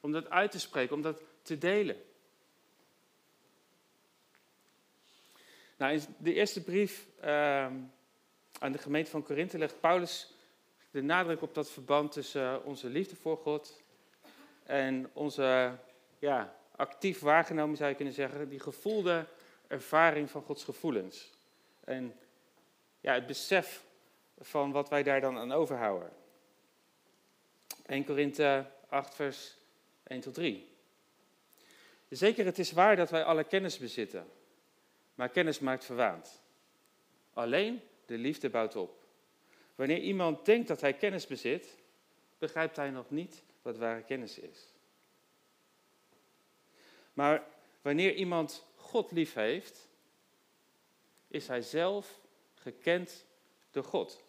Om 0.06 0.12
dat 0.12 0.30
uit 0.30 0.52
te 0.52 0.60
spreken, 0.60 0.96
om 0.96 1.02
dat 1.02 1.22
te 1.42 1.58
delen. 1.58 2.02
Nou, 5.78 5.94
in 5.94 6.02
de 6.18 6.34
eerste 6.34 6.64
brief 6.64 7.08
uh, 7.24 7.28
aan 8.60 8.72
de 8.72 8.78
gemeente 8.78 9.10
van 9.12 9.24
Korinthe 9.24 9.58
legt 9.58 9.80
Paulus 9.80 10.34
de 10.92 11.02
nadruk 11.02 11.42
op 11.42 11.54
dat 11.54 11.72
verband 11.72 12.12
tussen 12.12 12.54
eh, 12.54 12.66
onze 12.66 12.88
liefde 12.88 13.16
voor 13.16 13.38
God 13.38 13.84
en 14.64 15.10
onze 15.14 15.78
ja, 16.20 16.56
actief 16.76 17.20
waargenomen, 17.20 17.78
zou 17.78 17.90
je 17.90 17.96
kunnen 17.96 18.14
zeggen, 18.14 18.50
die 18.50 18.60
gevoelde 18.60 19.26
ervaring 19.68 20.30
van 20.30 20.42
Gods 20.42 20.64
gevoelens. 20.64 21.32
En 21.84 22.20
ja, 23.00 23.14
het 23.14 23.28
besef 23.28 23.84
van 24.40 24.72
wat 24.72 24.90
wij 24.90 25.04
daar 25.04 25.22
dan 25.22 25.38
aan 25.38 25.52
overhouden. 25.52 26.12
1 27.86 28.06
Korinthe 28.06 28.66
8, 28.90 29.16
vers 29.16 29.64
1 30.08 30.22
tot 30.22 30.34
3. 30.34 30.68
Zeker, 32.10 32.46
het 32.46 32.60
is 32.60 32.72
waar 32.72 32.96
dat 32.96 33.10
wij 33.10 33.24
alle 33.24 33.44
kennis 33.44 33.78
bezitten, 33.78 34.28
maar 35.16 35.30
kennis 35.30 35.60
maakt 35.60 35.86
verwaand. 35.86 36.42
Alleen 37.34 37.82
de 38.06 38.18
liefde 38.18 38.50
bouwt 38.50 38.76
op. 38.76 39.06
Wanneer 39.76 40.00
iemand 40.00 40.46
denkt 40.46 40.68
dat 40.68 40.82
hij 40.82 40.94
kennis 40.94 41.28
bezit, 41.28 41.78
begrijpt 42.38 42.76
hij 42.76 42.90
nog 42.90 43.10
niet 43.10 43.44
wat 43.62 43.78
ware 43.78 44.04
kennis 44.04 44.40
is. 44.40 44.74
Maar 47.14 47.48
wanneer 47.82 48.14
iemand 48.14 48.66
God 48.76 49.12
lief 49.12 49.34
heeft, 49.34 49.90
is 51.28 51.48
hij 51.48 51.62
zelf 51.62 52.20
gekend 52.54 53.26
door 53.72 53.84
God. 53.84 54.25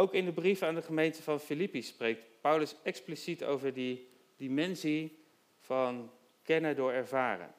Ook 0.00 0.14
in 0.14 0.24
de 0.24 0.32
brief 0.32 0.62
aan 0.62 0.74
de 0.74 0.82
gemeente 0.82 1.22
van 1.22 1.40
Filippi 1.40 1.82
spreekt 1.82 2.40
Paulus 2.40 2.76
expliciet 2.82 3.44
over 3.44 3.72
die 3.72 4.08
dimensie 4.36 5.18
van 5.58 6.10
kennen 6.42 6.76
door 6.76 6.92
ervaren. 6.92 7.54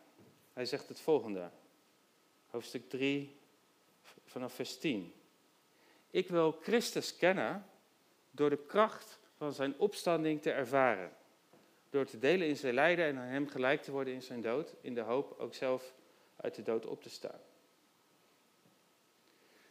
Hij 0.53 0.65
zegt 0.65 0.87
het 0.87 0.99
volgende, 0.99 1.49
hoofdstuk 2.47 2.89
3, 2.89 3.39
vanaf 4.25 4.53
vers 4.53 4.77
10. 4.77 5.13
Ik 6.09 6.29
wil 6.29 6.51
Christus 6.51 7.17
kennen 7.17 7.65
door 8.31 8.49
de 8.49 8.65
kracht 8.65 9.19
van 9.37 9.53
zijn 9.53 9.73
opstanding 9.77 10.41
te 10.41 10.51
ervaren. 10.51 11.11
Door 11.89 12.05
te 12.05 12.19
delen 12.19 12.47
in 12.47 12.57
zijn 12.57 12.73
lijden 12.73 13.05
en 13.05 13.17
aan 13.17 13.27
hem 13.27 13.47
gelijk 13.47 13.81
te 13.81 13.91
worden 13.91 14.13
in 14.13 14.21
zijn 14.21 14.41
dood, 14.41 14.73
in 14.81 14.93
de 14.93 15.01
hoop 15.01 15.35
ook 15.39 15.53
zelf 15.53 15.93
uit 16.35 16.55
de 16.55 16.63
dood 16.63 16.85
op 16.85 17.01
te 17.01 17.09
staan. 17.09 17.41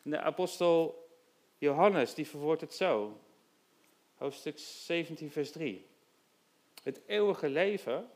de 0.03 0.21
apostel 0.21 1.09
Johannes, 1.61 2.15
die 2.15 2.27
verwoordt 2.27 2.61
het 2.61 2.75
zo. 2.75 3.21
Hoofdstuk 4.15 4.59
17, 4.59 5.31
vers 5.31 5.51
3. 5.51 5.87
Het 6.83 7.01
eeuwige 7.07 7.49
leven, 7.49 8.11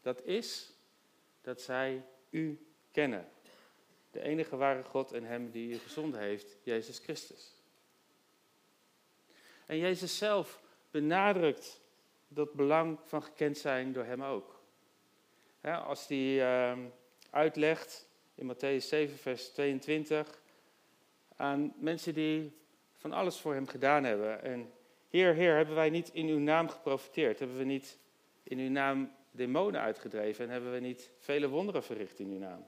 dat 0.00 0.22
is 0.24 0.72
dat 1.40 1.60
zij 1.60 2.04
u 2.30 2.66
kennen. 2.90 3.28
De 4.10 4.20
enige 4.20 4.56
ware 4.56 4.82
God 4.82 5.12
en 5.12 5.24
Hem 5.24 5.50
die 5.50 5.74
u 5.74 5.78
gezonden 5.78 6.20
heeft, 6.20 6.56
Jezus 6.62 6.98
Christus. 6.98 7.54
En 9.66 9.78
Jezus 9.78 10.18
zelf 10.18 10.60
benadrukt 10.90 11.80
dat 12.28 12.52
belang 12.52 12.98
van 13.04 13.22
gekend 13.22 13.58
zijn 13.58 13.92
door 13.92 14.04
Hem 14.04 14.22
ook. 14.22 14.60
als 15.62 16.06
hij 16.08 16.72
uh, 16.76 16.84
uitlegt 17.30 18.08
in 18.34 18.54
Matthäus 18.54 18.84
7, 18.86 19.18
vers 19.18 19.48
22 19.48 20.44
aan 21.36 21.74
mensen 21.76 22.14
die 22.14 22.56
van 22.94 23.12
alles 23.12 23.38
voor 23.38 23.54
Hem 23.54 23.66
gedaan 23.66 24.04
hebben. 24.04 24.42
En 24.42 24.72
Heer, 25.08 25.34
Heer, 25.34 25.56
hebben 25.56 25.74
wij 25.74 25.90
niet 25.90 26.08
in 26.12 26.26
uw 26.26 26.38
naam 26.38 26.68
geprofiteerd? 26.68 27.38
Hebben 27.38 27.56
we 27.56 27.64
niet 27.64 27.98
in 28.42 28.58
uw 28.58 28.70
naam 28.70 29.12
demonen 29.30 29.80
uitgedreven? 29.80 30.44
En 30.44 30.50
hebben 30.50 30.72
we 30.72 30.80
niet 30.80 31.10
vele 31.18 31.48
wonderen 31.48 31.82
verricht 31.82 32.18
in 32.18 32.30
uw 32.30 32.38
naam? 32.38 32.66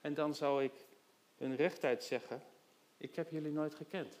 En 0.00 0.14
dan 0.14 0.34
zal 0.34 0.62
ik 0.62 0.72
hun 1.36 1.56
rechtuit 1.56 2.04
zeggen, 2.04 2.42
ik 2.96 3.14
heb 3.14 3.30
jullie 3.30 3.52
nooit 3.52 3.74
gekend. 3.74 4.18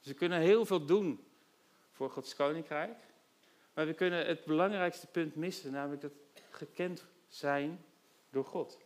Ze 0.00 0.14
kunnen 0.14 0.40
heel 0.40 0.64
veel 0.64 0.84
doen 0.84 1.24
voor 1.92 2.10
Gods 2.10 2.34
koninkrijk. 2.34 2.96
Maar 3.74 3.86
we 3.86 3.94
kunnen 3.94 4.26
het 4.26 4.44
belangrijkste 4.44 5.06
punt 5.06 5.34
missen, 5.34 5.72
namelijk 5.72 6.02
dat 6.02 6.12
gekend 6.50 7.06
zijn 7.28 7.84
door 8.30 8.44
God. 8.44 8.78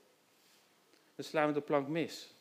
Dan 1.14 1.25
slaan 1.25 1.47
we 1.47 1.53
de 1.53 1.61
plank 1.61 1.88
mis. 1.88 2.35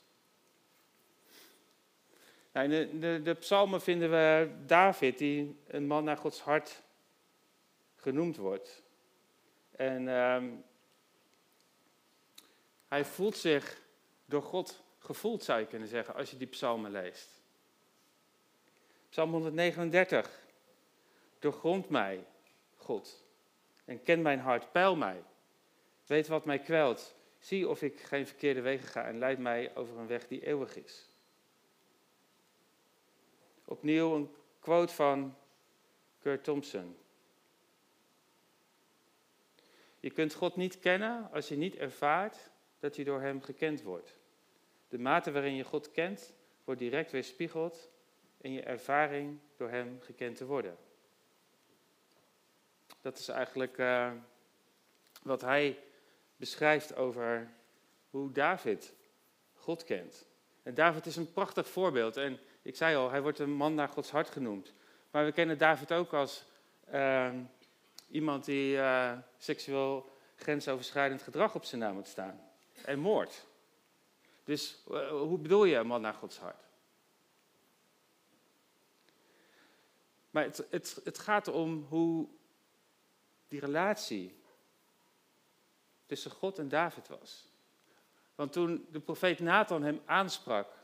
Nou, 2.52 2.72
in 2.72 2.90
de, 2.90 3.00
de, 3.00 3.22
de 3.24 3.34
psalmen 3.34 3.82
vinden 3.82 4.10
we 4.10 4.52
David, 4.66 5.18
die 5.18 5.60
een 5.68 5.88
man 5.88 6.04
naar 6.04 6.18
Gods 6.18 6.42
hart 6.42 6.84
genoemd 7.96 8.38
wordt. 8.38 8.84
En 9.72 10.08
um, 10.08 10.64
hij 12.88 13.06
voelt 13.06 13.38
zich 13.38 13.82
door 14.26 14.42
God 14.42 14.84
gevoeld, 15.00 15.44
zou 15.44 15.60
je 15.60 15.66
kunnen 15.66 15.88
zeggen, 15.88 16.16
als 16.16 16.32
je 16.32 16.38
die 16.38 16.48
psalmen 16.48 16.92
leest. 16.92 17.30
Psalm 19.10 19.32
139. 19.32 20.40
Doorgrond 21.40 21.90
mij, 21.90 22.26
God, 22.76 23.24
en 23.86 24.04
ken 24.04 24.22
mijn 24.22 24.40
hart, 24.40 24.72
peil 24.72 24.96
mij. 24.96 25.24
Weet 26.06 26.28
wat 26.28 26.46
mij 26.46 26.60
kwelt. 26.60 27.16
Zie 27.40 27.70
of 27.70 27.82
ik 27.82 28.00
geen 28.00 28.28
verkeerde 28.28 28.62
wegen 28.62 28.88
ga 28.88 29.06
en 29.06 29.18
leid 29.18 29.40
mij 29.40 29.76
over 29.76 29.98
een 29.98 30.08
weg 30.08 30.28
die 30.28 30.46
eeuwig 30.46 30.76
is. 30.76 31.11
Opnieuw 33.72 34.16
een 34.16 34.36
quote 34.60 34.94
van 34.94 35.36
Kurt 36.20 36.44
Thompson. 36.44 36.98
Je 40.00 40.10
kunt 40.10 40.34
God 40.34 40.56
niet 40.56 40.80
kennen 40.80 41.30
als 41.32 41.48
je 41.48 41.56
niet 41.56 41.76
ervaart 41.76 42.50
dat 42.80 42.96
je 42.96 43.04
door 43.04 43.22
Hem 43.22 43.42
gekend 43.42 43.82
wordt. 43.82 44.18
De 44.88 45.00
mate 45.00 45.32
waarin 45.32 45.56
je 45.56 45.64
God 45.64 45.92
kent, 45.92 46.34
wordt 46.64 46.80
direct 46.80 47.12
weerspiegeld 47.12 47.90
in 48.38 48.52
je 48.52 48.62
ervaring 48.62 49.40
door 49.58 49.70
Hem 49.70 50.00
gekend 50.02 50.38
te 50.38 50.46
worden. 50.46 50.78
Dat 53.02 53.18
is 53.18 53.28
eigenlijk 53.28 53.78
uh, 53.78 54.12
wat 55.24 55.42
hij 55.42 55.80
beschrijft 56.36 56.96
over 56.96 57.52
hoe 58.10 58.32
David 58.32 58.94
God 59.54 59.84
kent. 59.84 60.28
En 60.64 60.74
David 60.74 61.06
is 61.06 61.16
een 61.16 61.34
prachtig 61.34 61.68
voorbeeld. 61.68 62.18
En 62.18 62.40
ik 62.62 62.76
zei 62.76 62.96
al, 62.96 63.10
hij 63.10 63.22
wordt 63.22 63.40
een 63.40 63.54
man 63.54 63.74
naar 63.74 63.90
Gods 63.90 64.12
hart 64.12 64.30
genoemd. 64.30 64.74
Maar 65.12 65.26
we 65.26 65.32
kennen 65.32 65.58
David 65.58 65.92
ook 65.92 66.14
als 66.14 66.46
ehm, 66.86 67.44
iemand 68.08 68.46
die 68.46 68.76
uh, 68.76 69.18
seksueel 69.38 70.10
grensoverschrijdend 70.36 71.22
gedrag 71.22 71.56
op 71.56 71.66
zijn 71.66 71.82
naam 71.82 71.94
moet 71.94 72.08
staan. 72.08 72.42
En 72.86 73.00
moord. 73.00 73.46
Dus 74.44 74.84
eh, 74.92 75.10
hoe 75.10 75.38
bedoel 75.38 75.66
je 75.66 75.76
een 75.76 75.88
man 75.88 76.02
naar 76.02 76.14
Gods 76.14 76.38
hart? 76.38 76.64
Maar 80.30 80.44
het, 80.44 80.68
het, 80.70 81.02
het 81.04 81.20
gaat 81.20 81.48
om 81.48 81.86
hoe 81.90 82.28
die 83.48 83.60
relatie 83.60 84.40
tussen 86.06 86.32
God 86.32 86.60
en 86.60 86.70
David 86.70 87.08
was. 87.08 87.50
Want 88.36 88.54
toen 88.54 88.88
de 88.92 89.00
profeet 89.00 89.40
Nathan 89.40 89.84
hem 89.84 90.02
aansprak 90.06 90.81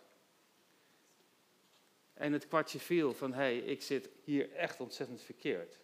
en 2.18 2.34
het 2.34 2.48
kwartje 2.48 2.80
viel 2.80 3.14
van 3.14 3.34
hé, 3.34 3.38
hey, 3.38 3.58
ik 3.58 3.82
zit 3.82 4.10
hier 4.24 4.52
echt 4.52 4.80
ontzettend 4.80 5.22
verkeerd. 5.22 5.80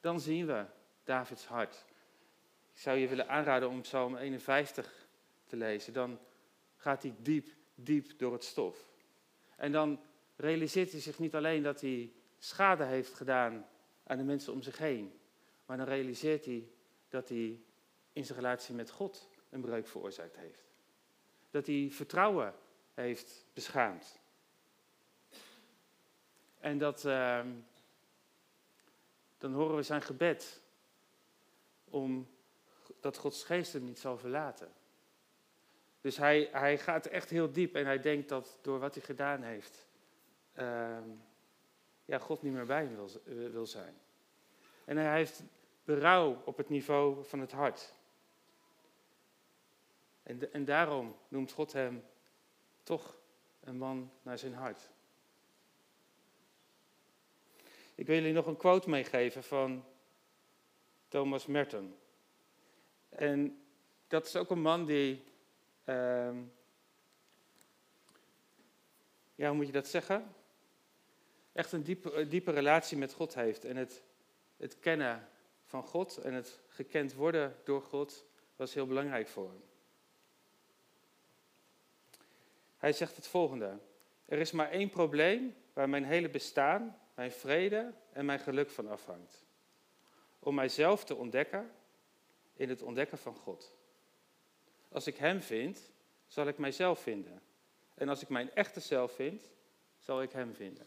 Dan 0.00 0.20
zien 0.20 0.46
we 0.46 0.64
Davids 1.04 1.46
hart. 1.46 1.84
Ik 2.72 2.78
zou 2.78 2.98
je 2.98 3.08
willen 3.08 3.28
aanraden 3.28 3.68
om 3.68 3.80
Psalm 3.80 4.16
51 4.16 5.06
te 5.46 5.56
lezen. 5.56 5.92
Dan 5.92 6.18
gaat 6.76 7.02
hij 7.02 7.14
diep, 7.18 7.48
diep 7.74 8.18
door 8.18 8.32
het 8.32 8.44
stof. 8.44 8.88
En 9.56 9.72
dan 9.72 10.00
realiseert 10.36 10.92
hij 10.92 11.00
zich 11.00 11.18
niet 11.18 11.34
alleen 11.34 11.62
dat 11.62 11.80
hij 11.80 12.12
schade 12.38 12.84
heeft 12.84 13.14
gedaan 13.14 13.66
aan 14.04 14.18
de 14.18 14.24
mensen 14.24 14.52
om 14.52 14.62
zich 14.62 14.78
heen, 14.78 15.20
maar 15.66 15.76
dan 15.76 15.86
realiseert 15.86 16.44
hij 16.44 16.68
dat 17.08 17.28
hij 17.28 17.60
in 18.12 18.24
zijn 18.24 18.38
relatie 18.38 18.74
met 18.74 18.90
God 18.90 19.28
een 19.50 19.60
breuk 19.60 19.86
veroorzaakt 19.86 20.36
heeft. 20.36 20.72
Dat 21.50 21.66
hij 21.66 21.88
vertrouwen 21.90 22.54
heeft 22.94 23.46
beschaamd. 23.52 24.21
En 26.62 26.78
dat, 26.78 27.04
uh, 27.04 27.40
dan 29.38 29.52
horen 29.52 29.76
we 29.76 29.82
zijn 29.82 30.02
gebed 30.02 30.60
om 31.84 32.28
dat 33.00 33.16
Gods 33.16 33.44
geest 33.44 33.72
hem 33.72 33.84
niet 33.84 33.98
zal 33.98 34.18
verlaten. 34.18 34.72
Dus 36.00 36.16
hij, 36.16 36.48
hij 36.52 36.78
gaat 36.78 37.06
echt 37.06 37.30
heel 37.30 37.52
diep 37.52 37.74
en 37.74 37.84
hij 37.84 38.00
denkt 38.00 38.28
dat 38.28 38.58
door 38.60 38.78
wat 38.78 38.94
hij 38.94 39.04
gedaan 39.04 39.42
heeft, 39.42 39.86
uh, 40.58 40.98
ja, 42.04 42.18
God 42.18 42.42
niet 42.42 42.52
meer 42.52 42.66
bij 42.66 42.84
hem 42.84 42.94
wil, 42.94 43.10
wil 43.50 43.66
zijn. 43.66 43.94
En 44.84 44.96
hij 44.96 45.16
heeft 45.16 45.42
berouw 45.84 46.42
op 46.44 46.56
het 46.56 46.68
niveau 46.68 47.24
van 47.24 47.40
het 47.40 47.52
hart. 47.52 47.94
En, 50.22 50.52
en 50.52 50.64
daarom 50.64 51.16
noemt 51.28 51.52
God 51.52 51.72
hem 51.72 52.04
toch 52.82 53.16
een 53.60 53.76
man 53.76 54.10
naar 54.22 54.38
zijn 54.38 54.54
hart. 54.54 54.90
Ik 57.94 58.06
wil 58.06 58.16
jullie 58.16 58.32
nog 58.32 58.46
een 58.46 58.56
quote 58.56 58.90
meegeven 58.90 59.42
van 59.42 59.84
Thomas 61.08 61.46
Merton. 61.46 61.96
En 63.08 63.62
dat 64.06 64.26
is 64.26 64.36
ook 64.36 64.50
een 64.50 64.60
man 64.60 64.84
die, 64.84 65.24
uh, 65.84 66.36
ja, 69.34 69.48
hoe 69.48 69.56
moet 69.56 69.66
je 69.66 69.72
dat 69.72 69.88
zeggen? 69.88 70.34
Echt 71.52 71.72
een 71.72 71.82
diepe, 71.82 72.26
diepe 72.26 72.50
relatie 72.50 72.98
met 72.98 73.12
God 73.12 73.34
heeft. 73.34 73.64
En 73.64 73.76
het, 73.76 74.02
het 74.56 74.78
kennen 74.78 75.28
van 75.64 75.82
God 75.82 76.16
en 76.16 76.32
het 76.32 76.60
gekend 76.68 77.14
worden 77.14 77.56
door 77.64 77.82
God 77.82 78.24
was 78.56 78.74
heel 78.74 78.86
belangrijk 78.86 79.28
voor 79.28 79.48
hem. 79.48 79.62
Hij 82.76 82.92
zegt 82.92 83.16
het 83.16 83.26
volgende. 83.26 83.78
Er 84.24 84.38
is 84.38 84.52
maar 84.52 84.70
één 84.70 84.90
probleem 84.90 85.54
waar 85.72 85.88
mijn 85.88 86.04
hele 86.04 86.28
bestaan, 86.28 86.98
mijn 87.14 87.32
vrede 87.32 87.94
en 88.12 88.24
mijn 88.24 88.40
geluk 88.40 88.70
van 88.70 88.88
afhangt. 88.88 89.44
Om 90.38 90.54
mijzelf 90.54 91.04
te 91.04 91.14
ontdekken 91.14 91.70
in 92.54 92.68
het 92.68 92.82
ontdekken 92.82 93.18
van 93.18 93.34
God. 93.34 93.74
Als 94.88 95.06
ik 95.06 95.16
Hem 95.16 95.40
vind, 95.40 95.90
zal 96.26 96.46
ik 96.46 96.58
mijzelf 96.58 97.00
vinden. 97.00 97.42
En 97.94 98.08
als 98.08 98.22
ik 98.22 98.28
mijn 98.28 98.54
echte 98.54 98.80
zelf 98.80 99.12
vind, 99.12 99.50
zal 99.98 100.22
ik 100.22 100.32
Hem 100.32 100.54
vinden. 100.54 100.86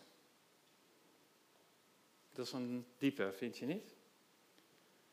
Dat 2.31 2.45
is 2.45 2.51
een 2.51 2.85
diepe, 2.97 3.31
vind 3.31 3.57
je 3.57 3.65
niet? 3.65 3.95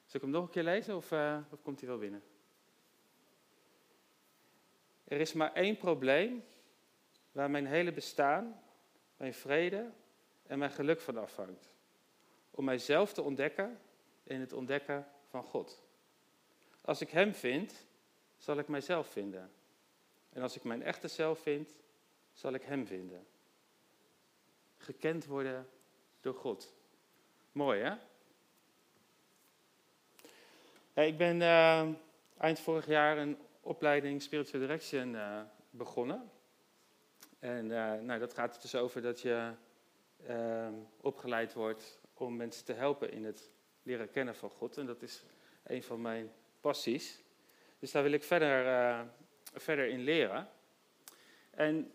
Zal 0.06 0.20
ik 0.20 0.20
hem 0.20 0.30
nog 0.30 0.44
een 0.44 0.50
keer 0.50 0.62
lezen 0.62 0.96
of, 0.96 1.12
uh, 1.12 1.38
of 1.50 1.62
komt 1.62 1.80
hij 1.80 1.88
wel 1.88 1.98
binnen? 1.98 2.22
Er 5.04 5.20
is 5.20 5.32
maar 5.32 5.52
één 5.52 5.76
probleem 5.76 6.44
waar 7.32 7.50
mijn 7.50 7.66
hele 7.66 7.92
bestaan, 7.92 8.62
mijn 9.16 9.34
vrede 9.34 9.90
en 10.46 10.58
mijn 10.58 10.70
geluk 10.70 11.00
van 11.00 11.16
afhangt. 11.16 11.72
Om 12.50 12.64
mijzelf 12.64 13.12
te 13.12 13.22
ontdekken 13.22 13.80
in 14.22 14.40
het 14.40 14.52
ontdekken 14.52 15.06
van 15.28 15.42
God. 15.42 15.82
Als 16.84 17.00
ik 17.00 17.10
Hem 17.10 17.34
vind, 17.34 17.86
zal 18.36 18.58
ik 18.58 18.68
mijzelf 18.68 19.08
vinden. 19.08 19.50
En 20.32 20.42
als 20.42 20.56
ik 20.56 20.64
mijn 20.64 20.82
echte 20.82 21.08
zelf 21.08 21.38
vind, 21.38 21.76
zal 22.32 22.52
ik 22.52 22.62
Hem 22.62 22.86
vinden. 22.86 23.26
Gekend 24.76 25.26
worden 25.26 25.68
door 26.20 26.34
God. 26.34 26.74
Mooi 27.52 27.80
hè? 27.80 27.94
ik 30.94 31.16
ben 31.16 31.40
uh, 31.40 31.88
eind 32.38 32.60
vorig 32.60 32.86
jaar 32.86 33.18
een 33.18 33.38
opleiding 33.60 34.22
Spiritual 34.22 34.60
Direction 34.60 35.14
uh, 35.14 35.40
begonnen. 35.70 36.30
En 37.38 37.64
uh, 37.64 37.94
nou, 38.00 38.18
dat 38.18 38.34
gaat 38.34 38.62
dus 38.62 38.74
over 38.74 39.02
dat 39.02 39.20
je 39.20 39.52
ehm, 40.26 40.74
opgeleid 41.00 41.54
wordt 41.54 42.00
om 42.14 42.36
mensen 42.36 42.64
te 42.64 42.72
helpen 42.72 43.12
in 43.12 43.24
het 43.24 43.50
leren 43.82 44.10
kennen 44.10 44.34
van 44.34 44.50
God. 44.50 44.76
En 44.76 44.86
dat 44.86 45.02
is 45.02 45.24
een 45.62 45.82
van 45.82 46.00
mijn 46.00 46.32
passies. 46.60 47.22
Dus 47.78 47.90
daar 47.90 48.02
wil 48.02 48.12
ik 48.12 48.22
verder, 48.22 49.06
verder 49.42 49.88
in 49.88 50.00
leren. 50.00 50.48
En 51.50 51.92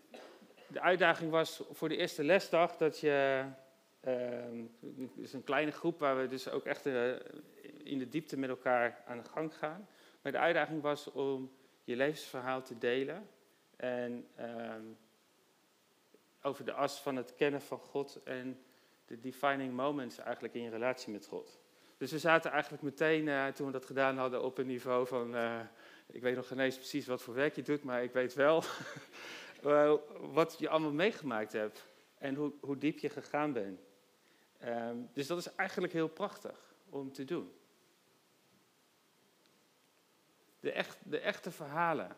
de 0.66 0.80
uitdaging 0.80 1.30
was 1.30 1.62
voor 1.70 1.88
de 1.88 1.96
eerste 1.96 2.24
lesdag 2.24 2.76
dat 2.76 3.00
je 3.00 3.46
Ehm, 4.00 4.64
het 4.80 5.16
is 5.16 5.32
een 5.32 5.44
kleine 5.44 5.70
groep 5.70 5.98
waar 5.98 6.20
we 6.20 6.26
dus 6.26 6.48
ook 6.48 6.64
echt 6.64 6.86
uh, 6.86 7.14
in 7.82 7.98
de 7.98 8.08
diepte 8.08 8.36
met 8.36 8.48
elkaar 8.48 9.02
aan 9.06 9.18
de 9.18 9.28
gang 9.28 9.54
gaan. 9.54 9.88
Maar 10.22 10.32
de 10.32 10.38
uitdaging 10.38 10.82
was 10.82 11.12
om 11.12 11.52
je 11.84 11.96
levensverhaal 11.96 12.62
te 12.62 12.78
delen. 12.78 13.28
En 13.76 14.26
ehm, 14.36 14.82
over 16.42 16.64
de 16.64 16.72
as 16.72 17.00
van 17.00 17.16
het 17.16 17.34
kennen 17.34 17.62
van 17.62 17.78
God 17.78 18.20
en 18.24 18.62
de 19.06 19.20
defining 19.20 19.72
moments 19.72 20.18
eigenlijk 20.18 20.54
in 20.54 20.62
je 20.62 20.70
relatie 20.70 21.12
met 21.12 21.26
God. 21.26 21.58
Dus 21.96 22.10
we 22.10 22.18
zaten 22.18 22.50
eigenlijk 22.50 22.82
meteen, 22.82 23.26
uh, 23.26 23.46
toen 23.46 23.66
we 23.66 23.72
dat 23.72 23.84
gedaan 23.84 24.16
hadden, 24.18 24.42
op 24.42 24.58
een 24.58 24.66
niveau 24.66 25.06
van... 25.06 25.34
Uh, 25.34 25.60
ik 26.06 26.22
weet 26.22 26.36
nog 26.36 26.46
geen 26.46 26.58
eens 26.58 26.76
precies 26.76 27.06
wat 27.06 27.22
voor 27.22 27.34
werk 27.34 27.54
je 27.54 27.62
doet, 27.62 27.82
maar 27.82 28.02
ik 28.02 28.12
weet 28.12 28.34
wel 28.34 28.62
wat 30.32 30.56
je 30.58 30.68
allemaal 30.68 30.92
meegemaakt 30.92 31.52
hebt. 31.52 31.84
En 32.18 32.34
hoe, 32.34 32.52
hoe 32.60 32.78
diep 32.78 32.98
je 32.98 33.08
gegaan 33.08 33.52
bent. 33.52 33.80
Ehm, 34.58 34.96
dus 35.12 35.26
dat 35.26 35.38
is 35.38 35.54
eigenlijk 35.54 35.92
heel 35.92 36.08
prachtig 36.08 36.74
om 36.88 37.12
te 37.12 37.24
doen. 37.24 37.52
De, 40.60 40.72
echt, 40.72 40.98
de 41.04 41.18
echte 41.18 41.50
verhalen. 41.50 42.16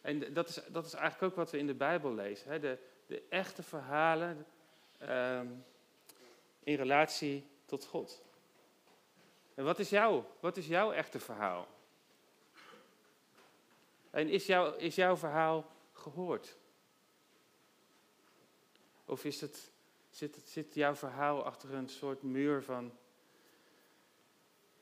En 0.00 0.32
dat 0.32 0.48
is, 0.48 0.60
dat 0.68 0.86
is 0.86 0.94
eigenlijk 0.94 1.32
ook 1.32 1.38
wat 1.38 1.50
we 1.50 1.58
in 1.58 1.66
de 1.66 1.74
Bijbel 1.74 2.14
lezen. 2.14 2.50
Hè? 2.50 2.58
De, 2.58 2.78
de 3.06 3.22
echte 3.28 3.62
verhalen 3.62 4.46
ehm, 4.98 5.48
in 6.60 6.74
relatie 6.74 7.46
tot 7.64 7.84
God. 7.84 8.22
En 9.54 9.64
wat 9.64 9.78
is, 9.78 9.90
jouw, 9.90 10.26
wat 10.40 10.56
is 10.56 10.66
jouw 10.66 10.92
echte 10.92 11.18
verhaal? 11.18 11.66
En 14.10 14.28
is, 14.28 14.46
jouw 14.46 14.74
is 14.74 14.94
jouw 14.94 15.16
verhaal 15.16 15.70
gehoord? 15.92 16.56
Of 19.04 19.24
is 19.24 19.40
het 19.40 19.70
Zit, 20.16 20.42
zit 20.44 20.74
jouw 20.74 20.94
verhaal 20.94 21.44
achter 21.44 21.74
een 21.74 21.88
soort 21.88 22.22
muur 22.22 22.62
van, 22.62 22.92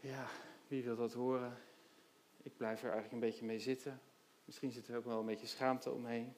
ja, 0.00 0.28
wie 0.66 0.84
wil 0.84 0.96
dat 0.96 1.12
horen? 1.12 1.58
Ik 2.42 2.56
blijf 2.56 2.78
er 2.78 2.90
eigenlijk 2.90 3.12
een 3.12 3.28
beetje 3.30 3.44
mee 3.44 3.58
zitten. 3.58 4.00
Misschien 4.44 4.72
zit 4.72 4.88
er 4.88 4.96
ook 4.96 5.04
wel 5.04 5.18
een 5.18 5.26
beetje 5.26 5.46
schaamte 5.46 5.90
omheen. 5.90 6.34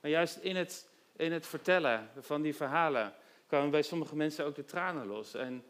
Maar 0.00 0.10
juist 0.10 0.36
in 0.36 0.56
het, 0.56 0.88
in 1.16 1.32
het 1.32 1.46
vertellen 1.46 2.10
van 2.18 2.42
die 2.42 2.54
verhalen 2.54 3.14
kwamen 3.46 3.70
bij 3.70 3.82
sommige 3.82 4.16
mensen 4.16 4.44
ook 4.44 4.54
de 4.54 4.64
tranen 4.64 5.06
los. 5.06 5.34
En 5.34 5.64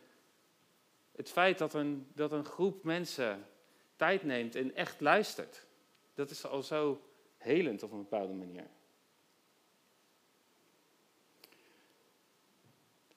het 1.12 1.31
feit 1.31 1.59
dat 1.59 1.75
een, 1.75 2.11
dat 2.14 2.33
een 2.33 2.45
groep 2.45 2.85
mensen 2.85 3.47
tijd 3.97 4.23
neemt 4.23 4.55
en 4.55 4.75
echt 4.75 5.01
luistert, 5.01 5.67
dat 6.14 6.31
is 6.31 6.47
al 6.47 6.62
zo 6.62 7.03
helend 7.37 7.83
op 7.83 7.93
een 7.93 7.99
bepaalde 7.99 8.33
manier. 8.33 8.67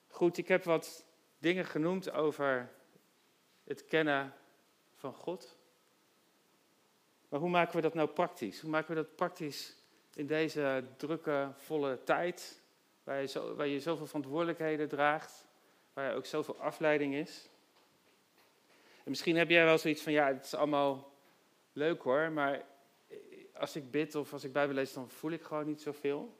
Goed, 0.07 0.37
ik 0.37 0.47
heb 0.47 0.63
wat 0.63 1.05
dingen 1.37 1.65
genoemd 1.65 2.11
over 2.11 2.71
het 3.63 3.85
kennen 3.85 4.33
van 4.95 5.13
God. 5.13 5.57
Maar 7.29 7.39
hoe 7.39 7.49
maken 7.49 7.75
we 7.75 7.81
dat 7.81 7.93
nou 7.93 8.09
praktisch? 8.09 8.61
Hoe 8.61 8.69
maken 8.69 8.95
we 8.95 9.01
dat 9.01 9.15
praktisch 9.15 9.75
in 10.13 10.27
deze 10.27 10.83
drukke, 10.97 11.51
volle 11.55 12.03
tijd, 12.03 12.61
waar 13.03 13.21
je, 13.21 13.27
zo, 13.27 13.55
waar 13.55 13.67
je 13.67 13.79
zoveel 13.79 14.05
verantwoordelijkheden 14.05 14.87
draagt, 14.87 15.45
waar 15.93 16.15
ook 16.15 16.25
zoveel 16.25 16.59
afleiding 16.59 17.13
is? 17.13 17.49
En 19.03 19.09
misschien 19.09 19.35
heb 19.35 19.49
jij 19.49 19.65
wel 19.65 19.77
zoiets 19.77 20.01
van, 20.01 20.13
ja, 20.13 20.27
het 20.27 20.45
is 20.45 20.55
allemaal 20.55 21.13
leuk 21.73 22.01
hoor, 22.01 22.31
maar 22.31 22.65
als 23.53 23.75
ik 23.75 23.91
bid 23.91 24.15
of 24.15 24.33
als 24.33 24.43
ik 24.43 24.53
Bijbel 24.53 24.75
lees, 24.75 24.93
dan 24.93 25.09
voel 25.09 25.31
ik 25.31 25.41
gewoon 25.41 25.65
niet 25.65 25.81
zoveel. 25.81 26.37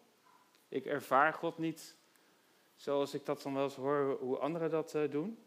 Ik 0.68 0.86
ervaar 0.86 1.34
God 1.34 1.58
niet 1.58 1.96
zoals 2.76 3.14
ik 3.14 3.26
dat 3.26 3.42
dan 3.42 3.54
wel 3.54 3.64
eens 3.64 3.76
hoor 3.76 4.18
hoe 4.20 4.38
anderen 4.38 4.70
dat 4.70 4.96
uh, 4.96 5.12
doen. 5.12 5.44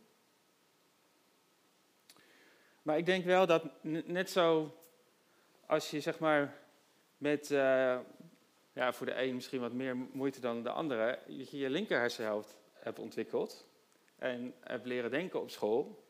Maar 2.82 2.98
ik 2.98 3.06
denk 3.06 3.24
wel 3.24 3.46
dat 3.46 3.64
net 3.82 4.30
zo 4.30 4.78
als 5.66 5.90
je 5.90 6.00
zeg 6.00 6.18
maar 6.18 6.63
met, 7.24 7.50
uh, 7.50 7.98
ja, 8.72 8.92
voor 8.92 9.06
de 9.06 9.22
een 9.22 9.34
misschien 9.34 9.60
wat 9.60 9.72
meer 9.72 9.96
moeite 9.96 10.40
dan 10.40 10.62
de 10.62 10.70
andere, 10.70 11.18
je 11.26 11.58
je 11.58 11.70
linker 11.70 11.98
hersenhelft 11.98 12.56
hebt 12.72 12.98
ontwikkeld 12.98 13.68
en 14.18 14.54
hebt 14.60 14.86
leren 14.86 15.10
denken 15.10 15.40
op 15.40 15.50
school, 15.50 16.04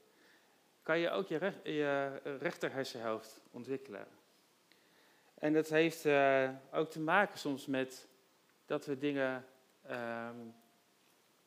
kan 0.83 0.99
je 0.99 1.11
ook 1.11 1.29
je, 1.29 1.37
recht, 1.37 1.59
je 1.63 2.21
rechter 2.39 2.73
hersenhelft 2.73 3.41
ontwikkelen. 3.51 4.07
En 5.35 5.53
dat 5.53 5.69
heeft 5.69 6.05
uh, 6.05 6.51
ook 6.73 6.91
te 6.91 7.01
maken 7.01 7.39
soms 7.39 7.67
met 7.67 8.09
dat 8.67 8.87
we 8.87 8.99
dingen, 8.99 9.45
um, 9.91 10.55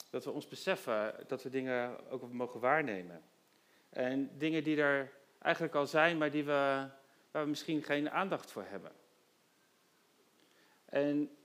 dat 0.10 0.24
we 0.24 0.32
ons 0.32 0.48
beseffen, 0.48 1.16
dat 1.28 1.44
we 1.44 1.50
dingen 1.50 2.10
ook 2.10 2.32
mogen 2.32 2.60
waarnemen. 2.60 3.22
En 3.90 4.38
dingen 4.38 4.64
die 4.64 4.82
er 4.82 5.12
eigenlijk 5.40 5.76
al 5.76 5.88
zijn, 5.88 6.18
maar 6.18 6.32
die 6.32 6.44
we, 6.44 6.90
waar 7.32 7.44
we 7.44 7.50
misschien 7.50 7.84
geen 7.84 8.10
aandacht 8.10 8.52
voor 8.52 8.66
hebben. 8.68 8.92
En 10.90 11.38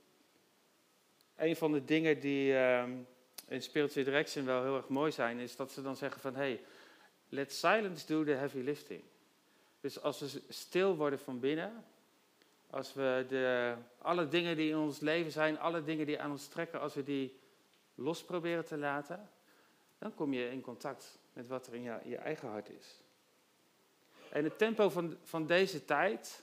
een 1.37 1.57
van 1.57 1.72
de 1.72 1.85
dingen 1.85 2.20
die 2.20 2.55
um, 2.55 3.07
in 3.48 3.62
Spiritual 3.62 4.05
Direction 4.05 4.44
wel 4.44 4.62
heel 4.62 4.76
erg 4.76 4.88
mooi 4.88 5.12
zijn, 5.12 5.38
is 5.38 5.57
dat 5.57 5.72
ze 5.72 5.83
dan 5.83 5.96
zeggen 5.96 6.20
van, 6.20 6.35
hey, 6.35 6.61
let 7.28 7.52
silence 7.52 8.07
do 8.07 8.24
the 8.24 8.31
heavy 8.31 8.59
lifting. 8.59 9.02
Dus 9.81 10.00
als 10.00 10.20
we 10.20 10.42
stil 10.48 10.96
worden 10.96 11.18
van 11.18 11.40
binnen, 11.40 11.85
als 12.70 12.94
we 12.94 13.24
de, 13.28 13.74
alle 13.98 14.28
dingen 14.28 14.57
die 14.57 14.70
in 14.70 14.76
ons 14.76 15.00
leven 15.00 15.33
zijn, 15.33 15.59
alle 15.59 15.85
dingen 15.85 16.07
die 16.07 16.20
aan 16.20 16.31
ons 16.31 16.48
trekken, 16.48 16.81
als 16.81 16.94
we 16.94 17.02
die 17.02 17.38
los 17.94 18.24
proberen 18.24 18.64
te 18.64 18.76
laten, 18.76 19.28
dan 19.98 20.14
kom 20.14 20.33
je 20.33 20.50
in 20.50 20.61
contact 20.61 21.18
met 21.33 21.48
wat 21.48 21.66
er 21.66 21.74
in 21.74 21.83
je, 21.83 21.98
je 22.05 22.16
eigen 22.16 22.48
hart 22.48 22.68
is. 22.68 23.00
En 24.31 24.44
het 24.44 24.59
tempo 24.59 24.88
van, 24.88 25.16
van 25.22 25.46
deze 25.46 25.85
tijd, 25.85 26.42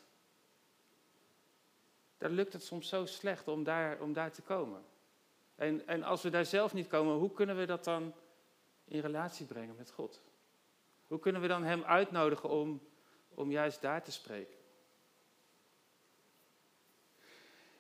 daar 2.20 2.30
lukt 2.30 2.54
het 2.54 2.64
soms 2.64 2.90
zo 2.90 3.06
slecht 3.06 3.48
om 3.48 3.64
daar, 3.64 4.02
om 4.02 4.14
daar 4.14 4.32
te 4.32 4.42
komen. 4.42 4.84
En, 5.56 5.88
en 5.88 6.04
als 6.04 6.22
we 6.22 6.30
daar 6.30 6.46
zelf 6.46 6.74
niet 6.74 6.88
komen, 6.88 7.16
hoe 7.16 7.32
kunnen 7.32 7.58
we 7.58 7.66
dat 7.66 7.84
dan 7.84 8.14
in 8.86 9.00
relatie 9.00 9.46
brengen 9.46 9.76
met 9.76 9.92
God? 9.92 10.22
Hoe 11.08 11.20
kunnen 11.20 11.42
we 11.42 11.48
dan 11.48 11.64
Hem 11.64 11.84
uitnodigen 11.84 12.50
om, 12.50 12.82
om 13.30 13.52
juist 13.52 13.82
daar 13.82 14.04
te 14.04 14.12
spreken? 14.12 14.58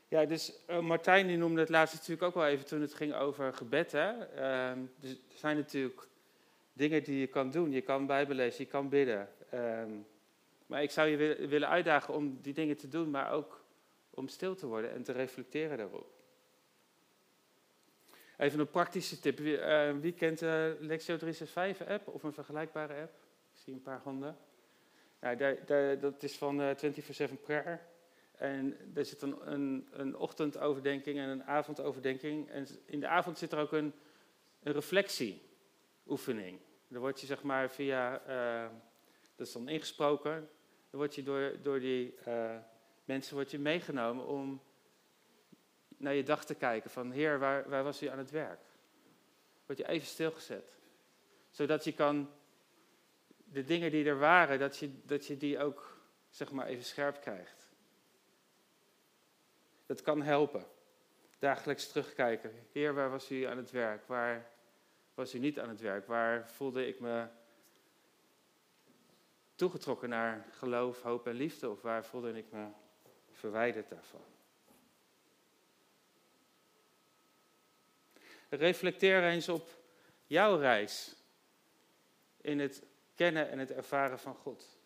Ja, 0.08 0.26
dus 0.26 0.54
uh, 0.70 0.80
Martijn 0.80 1.28
die 1.28 1.38
noemde 1.38 1.60
het 1.60 1.70
laatst 1.70 1.94
natuurlijk 1.94 2.22
ook 2.22 2.34
wel 2.34 2.48
even 2.48 2.66
toen 2.66 2.82
het 2.82 2.94
ging 2.94 3.14
over 3.14 3.54
gebed. 3.54 3.92
Hè? 3.92 4.12
Uh, 4.18 4.82
dus 5.00 5.12
er 5.12 5.38
zijn 5.38 5.58
natuurlijk 5.58 6.08
dingen 6.74 7.04
die 7.04 7.20
je 7.20 7.28
kan 7.28 7.52
doen. 7.52 7.72
Je 7.72 7.82
kan 7.82 8.06
bijbelezen, 8.06 8.64
je 8.64 8.70
kan 8.70 8.90
bidden. 8.90 9.30
Uh, 9.54 9.84
maar 10.66 10.84
ik 10.84 10.92
zou 10.92 11.08
je 11.08 11.48
willen 11.48 11.70
uitdagen 11.70 12.14
om 12.14 12.42
die 12.42 12.54
dingen 12.54 12.78
te 12.78 12.88
doen, 12.88 13.10
maar 13.10 13.32
ook 13.32 13.59
om 14.20 14.28
stil 14.28 14.56
te 14.56 14.68
worden 14.68 14.92
en 14.92 15.04
te 15.04 15.12
reflecteren 15.12 15.78
daarop. 15.78 16.18
Even 18.38 18.60
een 18.60 18.70
praktische 18.70 19.20
tip. 19.20 19.38
Wie, 19.38 19.58
uh, 19.58 19.92
wie 20.00 20.14
kent 20.14 20.40
de 20.40 20.78
Lexio 20.80 21.18
365 21.18 21.88
app 21.88 22.08
of 22.08 22.24
een 22.24 22.34
vergelijkbare 22.34 23.02
app? 23.02 23.14
Ik 23.54 23.60
zie 23.64 23.74
een 23.74 23.82
paar 23.82 24.02
handen. 24.04 24.38
Daar, 25.20 25.66
daar, 25.66 26.00
dat 26.00 26.24
is 26.24 26.38
van 26.38 26.62
uh, 26.62 26.70
24-7 27.30 27.42
prayer. 27.42 27.82
En 28.32 28.78
er 28.96 29.06
zit 29.06 29.22
een, 29.22 29.88
een, 29.92 30.18
ochtendoverdenking 30.18 31.18
en 31.18 31.30
een 31.30 31.44
avondoverdenking. 31.44 32.50
En 32.50 32.68
in 32.86 33.00
de 33.00 33.08
avond 33.08 33.38
zit 33.38 33.52
er 33.52 33.60
ook 33.60 33.72
een, 33.72 33.94
een 34.64 34.74
reflectieoefening. 34.74 36.60
Dan 36.88 37.02
word 37.02 37.20
je 37.20 37.26
zeg 37.26 37.44
maar 37.44 37.70
via, 37.72 38.22
dat 39.36 39.48
is 39.48 39.54
dan 39.54 39.70
ingesproken, 39.70 40.50
dan 40.90 41.00
word 41.00 41.16
je 41.16 41.24
door, 41.24 41.54
door 41.62 41.80
die 41.80 42.16
mensen 43.10 43.36
word 43.36 43.52
je 43.52 43.60
meegenomen 43.60 44.26
om 44.26 44.62
naar 45.98 46.14
je 46.14 46.24
dag 46.24 46.46
te 46.46 46.56
kijken. 46.56 46.90
Van 46.90 47.12
heer, 47.12 47.40
waar, 47.40 47.70
waar 47.70 47.84
was 47.84 48.02
u 48.02 48.08
aan 48.08 48.18
het 48.18 48.32
werk? 48.32 48.62
Word 49.66 49.78
je 49.78 49.88
even 49.88 50.08
stilgezet. 50.08 50.78
Zodat 51.52 51.84
je 51.84 51.94
kan, 51.94 52.30
de 53.38 53.64
dingen 53.64 53.92
die 53.92 54.06
er 54.06 54.20
waren, 54.20 54.60
dat 54.60 54.78
je, 54.78 55.06
dat 55.06 55.26
je 55.26 55.38
die 55.38 55.60
ook 55.60 56.02
zeg 56.30 56.52
maar 56.52 56.66
even 56.66 56.84
scherp 56.84 57.22
krijgt. 57.22 57.68
Dat 59.86 60.02
kan 60.02 60.22
helpen. 60.22 60.66
Dagelijks 61.40 61.88
terugkijken. 61.88 62.52
Heer, 62.72 62.94
waar 62.94 63.10
was 63.10 63.32
u 63.32 63.44
aan 63.44 63.58
het 63.58 63.72
werk? 63.72 64.08
Waar 64.08 64.50
was 65.14 65.34
u 65.34 65.40
niet 65.40 65.60
aan 65.60 65.70
het 65.70 65.82
werk? 65.82 66.08
Waar 66.08 66.52
voelde 66.52 66.88
ik 66.88 67.00
me 67.00 67.28
toegetrokken 69.56 70.10
naar 70.10 70.46
geloof, 70.52 71.02
hoop 71.02 71.28
en 71.28 71.36
liefde? 71.36 71.70
Of 71.70 71.82
waar 71.82 72.06
voelde 72.06 72.38
ik 72.38 72.52
me 72.52 72.68
verwijderd 73.40 73.90
daarvan? 73.90 74.24
Reflecteer 78.50 79.24
eens 79.24 79.50
op 79.50 79.70
jouw 80.26 80.58
reis 80.58 81.16
in 82.42 82.60
het 82.60 82.84
kennen 83.16 83.50
en 83.50 83.60
het 83.60 83.72
ervaren 83.72 84.20
van 84.20 84.36
God. 84.36 84.78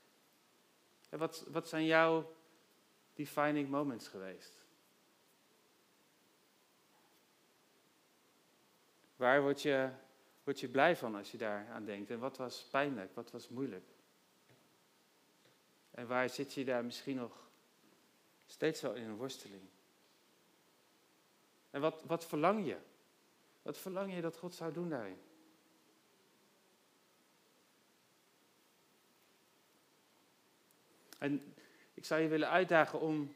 En 1.10 1.20
wat, 1.20 1.46
wat 1.48 1.68
zijn 1.68 1.86
jouw 1.86 2.36
defining 3.14 3.70
moments 3.70 4.08
geweest? 4.08 4.66
Waar 9.16 9.42
word 9.42 9.62
je, 9.62 9.90
word 10.44 10.60
je 10.60 10.70
blij 10.70 10.96
van 10.96 11.16
als 11.16 11.32
je 11.32 11.38
daar 11.38 11.68
aan 11.70 11.86
denkt? 11.86 12.10
En 12.10 12.20
wat 12.20 12.38
was 12.38 12.68
pijnlijk? 12.72 13.16
Wat 13.16 13.32
was 13.32 13.50
moeilijk? 13.50 13.88
En 15.92 16.08
waar 16.08 16.30
zit 16.30 16.54
je 16.54 16.66
daar 16.66 16.86
misschien 16.86 17.16
nog 17.16 17.44
steeds 18.54 18.82
wel 18.82 18.94
in 18.94 19.04
een 19.04 19.16
worsteling? 19.16 19.62
En 21.70 21.82
wat, 21.82 22.04
wat 22.06 22.26
verlang 22.26 22.66
je? 22.66 22.78
Wat 23.62 23.78
verlang 23.78 24.14
je 24.14 24.22
dat 24.22 24.38
God 24.38 24.56
zou 24.56 24.74
doen 24.74 24.90
daarin? 24.90 25.18
En 31.18 31.54
ik 31.94 32.06
zou 32.06 32.22
je 32.22 32.28
willen 32.28 32.50
uitdagen 32.50 33.00
om, 33.00 33.36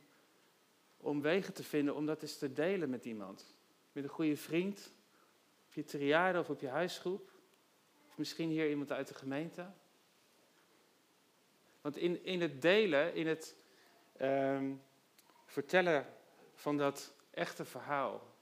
om 0.97 1.21
wegen 1.21 1.53
te 1.53 1.63
vinden 1.63 1.95
om 1.95 2.05
dat 2.05 2.21
eens 2.21 2.37
te 2.37 2.53
delen 2.53 2.89
met 2.89 3.05
iemand. 3.05 3.55
Met 3.91 4.03
een 4.03 4.09
goede 4.09 4.37
vriend, 4.37 4.91
je 5.69 5.83
triade 5.83 6.39
of 6.39 6.49
op 6.49 6.59
je 6.59 6.69
huisgroep. 6.69 7.31
Of 8.09 8.17
misschien 8.17 8.49
hier 8.49 8.69
iemand 8.69 8.91
uit 8.91 9.07
de 9.07 9.13
gemeente. 9.13 9.71
Want 11.81 11.97
in, 11.97 12.23
in 12.23 12.41
het 12.41 12.61
delen, 12.61 13.15
in 13.15 13.27
het 13.27 13.55
um, 14.21 14.81
vertellen 15.57 16.05
van 16.53 16.77
dat 16.77 17.13
echte 17.31 17.65
verhaal, 17.65 18.33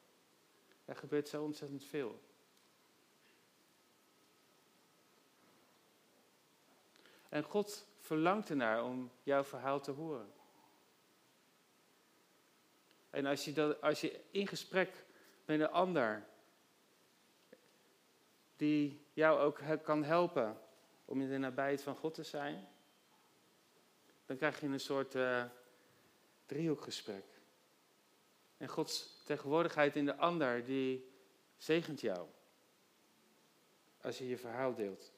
er 0.86 0.95
gebeurt 0.95 1.28
zo 1.28 1.43
ontzettend 1.43 1.84
veel. 1.84 2.21
En 7.30 7.43
God 7.43 7.88
verlangt 7.99 8.49
ernaar 8.49 8.84
om 8.84 9.12
jouw 9.23 9.43
verhaal 9.43 9.80
te 9.80 9.91
horen. 9.91 10.34
En 13.10 13.25
als 13.25 13.45
je, 13.45 13.54
dat, 13.54 13.82
als 13.82 14.01
je 14.01 14.21
in 14.32 14.47
gesprek 14.47 15.06
met 15.45 15.60
een 15.60 15.69
ander 15.69 16.25
die 18.56 19.06
jou 19.13 19.39
ook 19.39 19.84
kan 19.84 20.04
helpen 20.04 20.62
om 21.06 21.21
in 21.21 21.30
de 21.30 21.38
nabijheid 21.38 21.84
van 21.84 21.95
God 21.95 22.13
te 22.13 22.23
zijn, 22.23 22.67
dan 24.25 24.38
krijg 24.38 24.60
je 24.60 24.67
een 24.67 24.80
soort 24.80 25.15
uh, 25.15 25.45
driehoekgesprek. 26.45 27.25
En 28.58 28.67
Gods 28.67 29.21
tegenwoordigheid 29.23 29.95
in 29.95 30.05
de 30.05 30.15
ander, 30.15 30.65
die 30.65 31.13
zegent 31.58 32.01
jou 32.01 32.27
als 34.01 34.17
je 34.17 34.27
je 34.27 34.38
verhaal 34.38 34.75
deelt. 34.75 35.12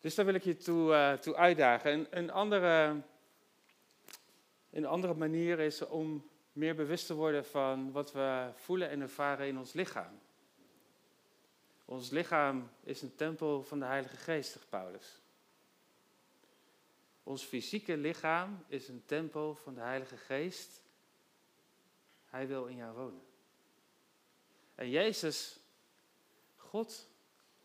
Dus 0.00 0.14
daar 0.14 0.24
wil 0.24 0.34
ik 0.34 0.44
je 0.44 0.56
toe, 0.56 0.90
uh, 0.90 1.12
toe 1.12 1.36
uitdagen. 1.36 2.06
Een, 2.10 2.30
andere, 2.30 3.02
een 4.70 4.86
andere 4.86 5.14
manier 5.14 5.58
is 5.58 5.86
om 5.86 6.30
meer 6.52 6.74
bewust 6.74 7.06
te 7.06 7.14
worden 7.14 7.44
van 7.44 7.92
wat 7.92 8.12
we 8.12 8.50
voelen 8.54 8.88
en 8.88 9.00
ervaren 9.00 9.46
in 9.46 9.58
ons 9.58 9.72
lichaam. 9.72 10.20
Ons 11.84 12.10
lichaam 12.10 12.70
is 12.82 13.02
een 13.02 13.14
tempel 13.14 13.62
van 13.62 13.78
de 13.78 13.84
Heilige 13.84 14.16
Geest, 14.16 14.68
Paulus. 14.68 15.23
Ons 17.24 17.42
fysieke 17.42 17.96
lichaam 17.96 18.64
is 18.68 18.88
een 18.88 19.02
tempel 19.06 19.54
van 19.54 19.74
de 19.74 19.80
Heilige 19.80 20.16
Geest. 20.16 20.82
Hij 22.24 22.46
wil 22.46 22.66
in 22.66 22.76
jou 22.76 22.96
wonen. 22.96 23.22
En 24.74 24.90
Jezus, 24.90 25.60
God, 26.56 27.08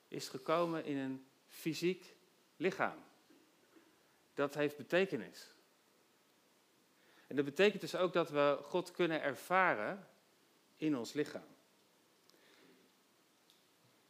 is 0.08 0.28
gekomen 0.28 0.86
in 0.86 0.98
een 0.98 1.26
fysiek 1.48 2.15
lichaam. 2.58 2.98
Dat 4.34 4.54
heeft 4.54 4.78
betekenis. 4.78 5.54
En 7.28 7.36
dat 7.36 7.45
betekent 7.45 7.82
dus 7.82 7.95
ook 7.95 8.13
dat 8.13 8.30
we 8.30 8.60
God 8.62 8.91
kunnen 8.91 9.22
ervaren 9.22 10.08
in 10.78 10.98
ons 10.98 11.13
lichaam. 11.13 11.48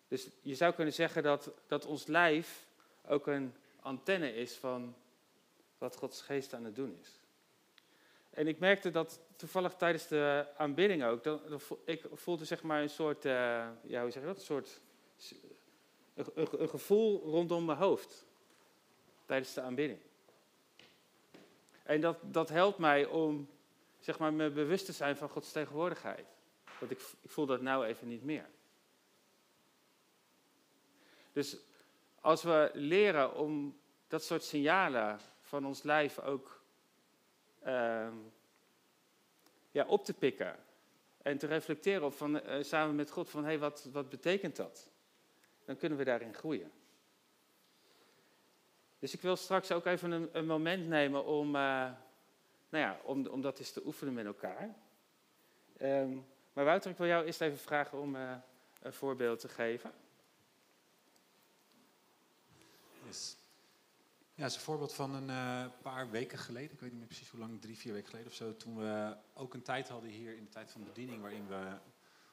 Dus 0.07 0.27
je 0.41 0.55
zou 0.55 0.73
kunnen 0.73 0.93
zeggen 0.93 1.23
dat, 1.23 1.51
dat 1.67 1.85
ons 1.85 2.05
lijf 2.05 2.67
ook 3.05 3.27
een 3.27 3.53
antenne 3.79 4.33
is 4.33 4.55
van 4.55 4.95
wat 5.79 5.95
Gods 5.95 6.21
geest 6.21 6.53
aan 6.53 6.65
het 6.65 6.75
doen 6.75 6.97
is. 7.01 7.19
En 8.29 8.47
ik 8.47 8.59
merkte 8.59 8.89
dat 8.89 9.19
toevallig 9.35 9.75
tijdens 9.75 10.07
de 10.07 10.45
aanbidding 10.57 11.03
ook, 11.03 11.23
dat, 11.23 11.41
ik 11.85 12.05
voelde 12.13 12.45
zeg 12.45 12.61
maar 12.61 12.81
een 12.81 12.89
soort, 12.89 13.25
uh, 13.25 13.31
ja 13.81 14.01
hoe 14.01 14.11
zeg 14.11 14.21
je 14.21 14.27
dat, 14.27 14.37
een 14.37 14.43
soort, 14.43 14.81
een, 16.13 16.47
een 16.61 16.69
gevoel 16.69 17.21
rondom 17.21 17.65
mijn 17.65 17.77
hoofd 17.77 18.25
tijdens 19.25 19.53
de 19.53 19.61
aanbidding. 19.61 19.99
En 21.83 22.01
dat, 22.01 22.17
dat 22.21 22.49
helpt 22.49 22.77
mij 22.77 23.05
om 23.05 23.49
zeg 23.99 24.19
maar, 24.19 24.33
me 24.33 24.49
bewust 24.49 24.85
te 24.85 24.91
zijn 24.91 25.17
van 25.17 25.29
Gods 25.29 25.51
tegenwoordigheid. 25.51 26.25
Want 26.79 26.91
ik, 26.91 27.01
ik 27.21 27.29
voel 27.29 27.45
dat 27.45 27.61
nou 27.61 27.85
even 27.85 28.07
niet 28.07 28.23
meer. 28.23 28.49
Dus 31.33 31.57
als 32.21 32.43
we 32.43 32.71
leren 32.73 33.35
om 33.35 33.79
dat 34.07 34.23
soort 34.23 34.43
signalen 34.43 35.19
van 35.49 35.65
ons 35.65 35.83
lijf 35.83 36.19
ook 36.19 36.61
uh, 37.65 38.07
ja, 39.71 39.85
op 39.85 40.05
te 40.05 40.13
pikken 40.13 40.55
en 41.21 41.37
te 41.37 41.47
reflecteren 41.47 42.03
op 42.03 42.13
van, 42.13 42.35
uh, 42.35 42.63
samen 42.63 42.95
met 42.95 43.11
God 43.11 43.29
van 43.29 43.41
hé, 43.41 43.49
hey, 43.49 43.59
wat, 43.59 43.89
wat 43.91 44.09
betekent 44.09 44.55
dat? 44.55 44.87
Dan 45.65 45.77
kunnen 45.77 45.97
we 45.97 46.03
daarin 46.03 46.33
groeien. 46.33 46.71
Dus 48.99 49.13
ik 49.13 49.21
wil 49.21 49.35
straks 49.35 49.71
ook 49.71 49.85
even 49.85 50.11
een, 50.11 50.29
een 50.31 50.45
moment 50.45 50.87
nemen 50.87 51.25
om, 51.25 51.47
uh, 51.47 51.91
nou 52.69 52.83
ja, 52.83 52.99
om, 53.03 53.27
om 53.27 53.41
dat 53.41 53.59
eens 53.59 53.71
te 53.71 53.85
oefenen 53.85 54.13
met 54.13 54.25
elkaar. 54.25 54.75
Um, 55.81 56.25
maar 56.53 56.65
Wouter, 56.65 56.91
ik 56.91 56.97
wil 56.97 57.07
jou 57.07 57.25
eerst 57.25 57.41
even 57.41 57.57
vragen 57.57 57.99
om 57.99 58.15
uh, 58.15 58.35
een 58.81 58.93
voorbeeld 58.93 59.39
te 59.39 59.49
geven. 59.49 59.91
Ja, 64.39 64.45
dat 64.45 64.53
is 64.53 64.59
een 64.59 64.65
voorbeeld 64.65 64.93
van 64.93 65.13
een 65.13 65.29
uh, 65.29 65.65
paar 65.81 66.09
weken 66.09 66.37
geleden. 66.37 66.71
Ik 66.71 66.79
weet 66.79 66.89
niet 66.89 66.99
meer 66.99 67.07
precies 67.07 67.29
hoe 67.29 67.39
lang, 67.39 67.61
drie, 67.61 67.77
vier 67.77 67.93
weken 67.93 68.09
geleden 68.09 68.29
of 68.29 68.35
zo. 68.35 68.55
Toen 68.55 68.77
we 68.77 69.17
ook 69.33 69.53
een 69.53 69.61
tijd 69.61 69.87
hadden 69.87 70.09
hier 70.09 70.35
in 70.35 70.43
de 70.43 70.49
tijd 70.49 70.71
van 70.71 70.83
bediening. 70.83 71.21
waarin 71.21 71.47
we 71.47 71.77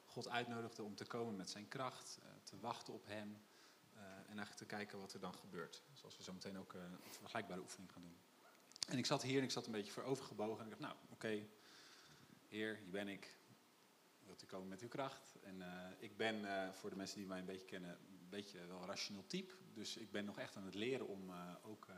God 0.07 0.29
uitnodigden 0.29 0.85
om 0.85 0.95
te 0.95 1.05
komen 1.05 1.37
met 1.37 1.51
zijn 1.51 1.69
kracht. 1.69 2.19
Uh, 2.23 2.29
te 2.43 2.59
wachten 2.61 2.95
op 2.95 3.07
hem. 3.07 3.29
Uh, 3.95 4.03
en 4.03 4.27
eigenlijk 4.27 4.57
te 4.57 4.67
kijken 4.67 4.99
wat 4.99 5.13
er 5.13 5.21
dan 5.21 5.35
gebeurt. 5.35 5.83
Zoals 5.93 6.17
we 6.17 6.23
zo 6.23 6.33
meteen 6.33 6.59
ook 6.59 6.73
een 6.73 6.99
vergelijkbare 7.11 7.61
oefening 7.61 7.93
gaan 7.93 8.03
doen. 8.03 8.17
En 8.89 8.99
ik 8.99 9.07
zat 9.07 9.23
hier 9.23 9.39
en 9.39 9.45
ik 9.45 9.51
zat 9.51 9.67
een 9.67 9.73
beetje 9.73 9.93
voorovergebogen. 9.93 10.59
En 10.59 10.65
ik 10.65 10.79
dacht, 10.79 10.93
nou, 10.93 10.95
oké. 11.11 11.47
Heer, 12.49 12.77
hier 12.77 12.91
ben 12.91 13.09
ik. 13.09 13.37
Wilt 14.25 14.43
u 14.43 14.47
komen 14.47 14.69
met 14.69 14.81
uw 14.81 14.89
kracht? 14.89 15.37
En 15.43 15.63
ik 15.99 16.17
ben, 16.17 16.75
voor 16.75 16.91
de 16.91 16.97
mensen 16.97 17.17
die 17.17 17.27
mij 17.27 17.39
een 17.39 17.45
beetje 17.45 17.67
kennen, 17.67 17.91
een 17.91 18.29
beetje 18.29 18.67
wel 18.67 18.85
rationeel 18.85 19.27
type. 19.27 19.55
Dus 19.77 19.97
ik 19.97 20.11
ben 20.11 20.25
nog 20.25 20.39
echt 20.39 20.57
aan 20.57 20.65
het 20.65 20.75
leren 20.75 21.07
om 21.07 21.31
uh, 21.31 21.55
ook 21.63 21.87
uh, 21.91 21.97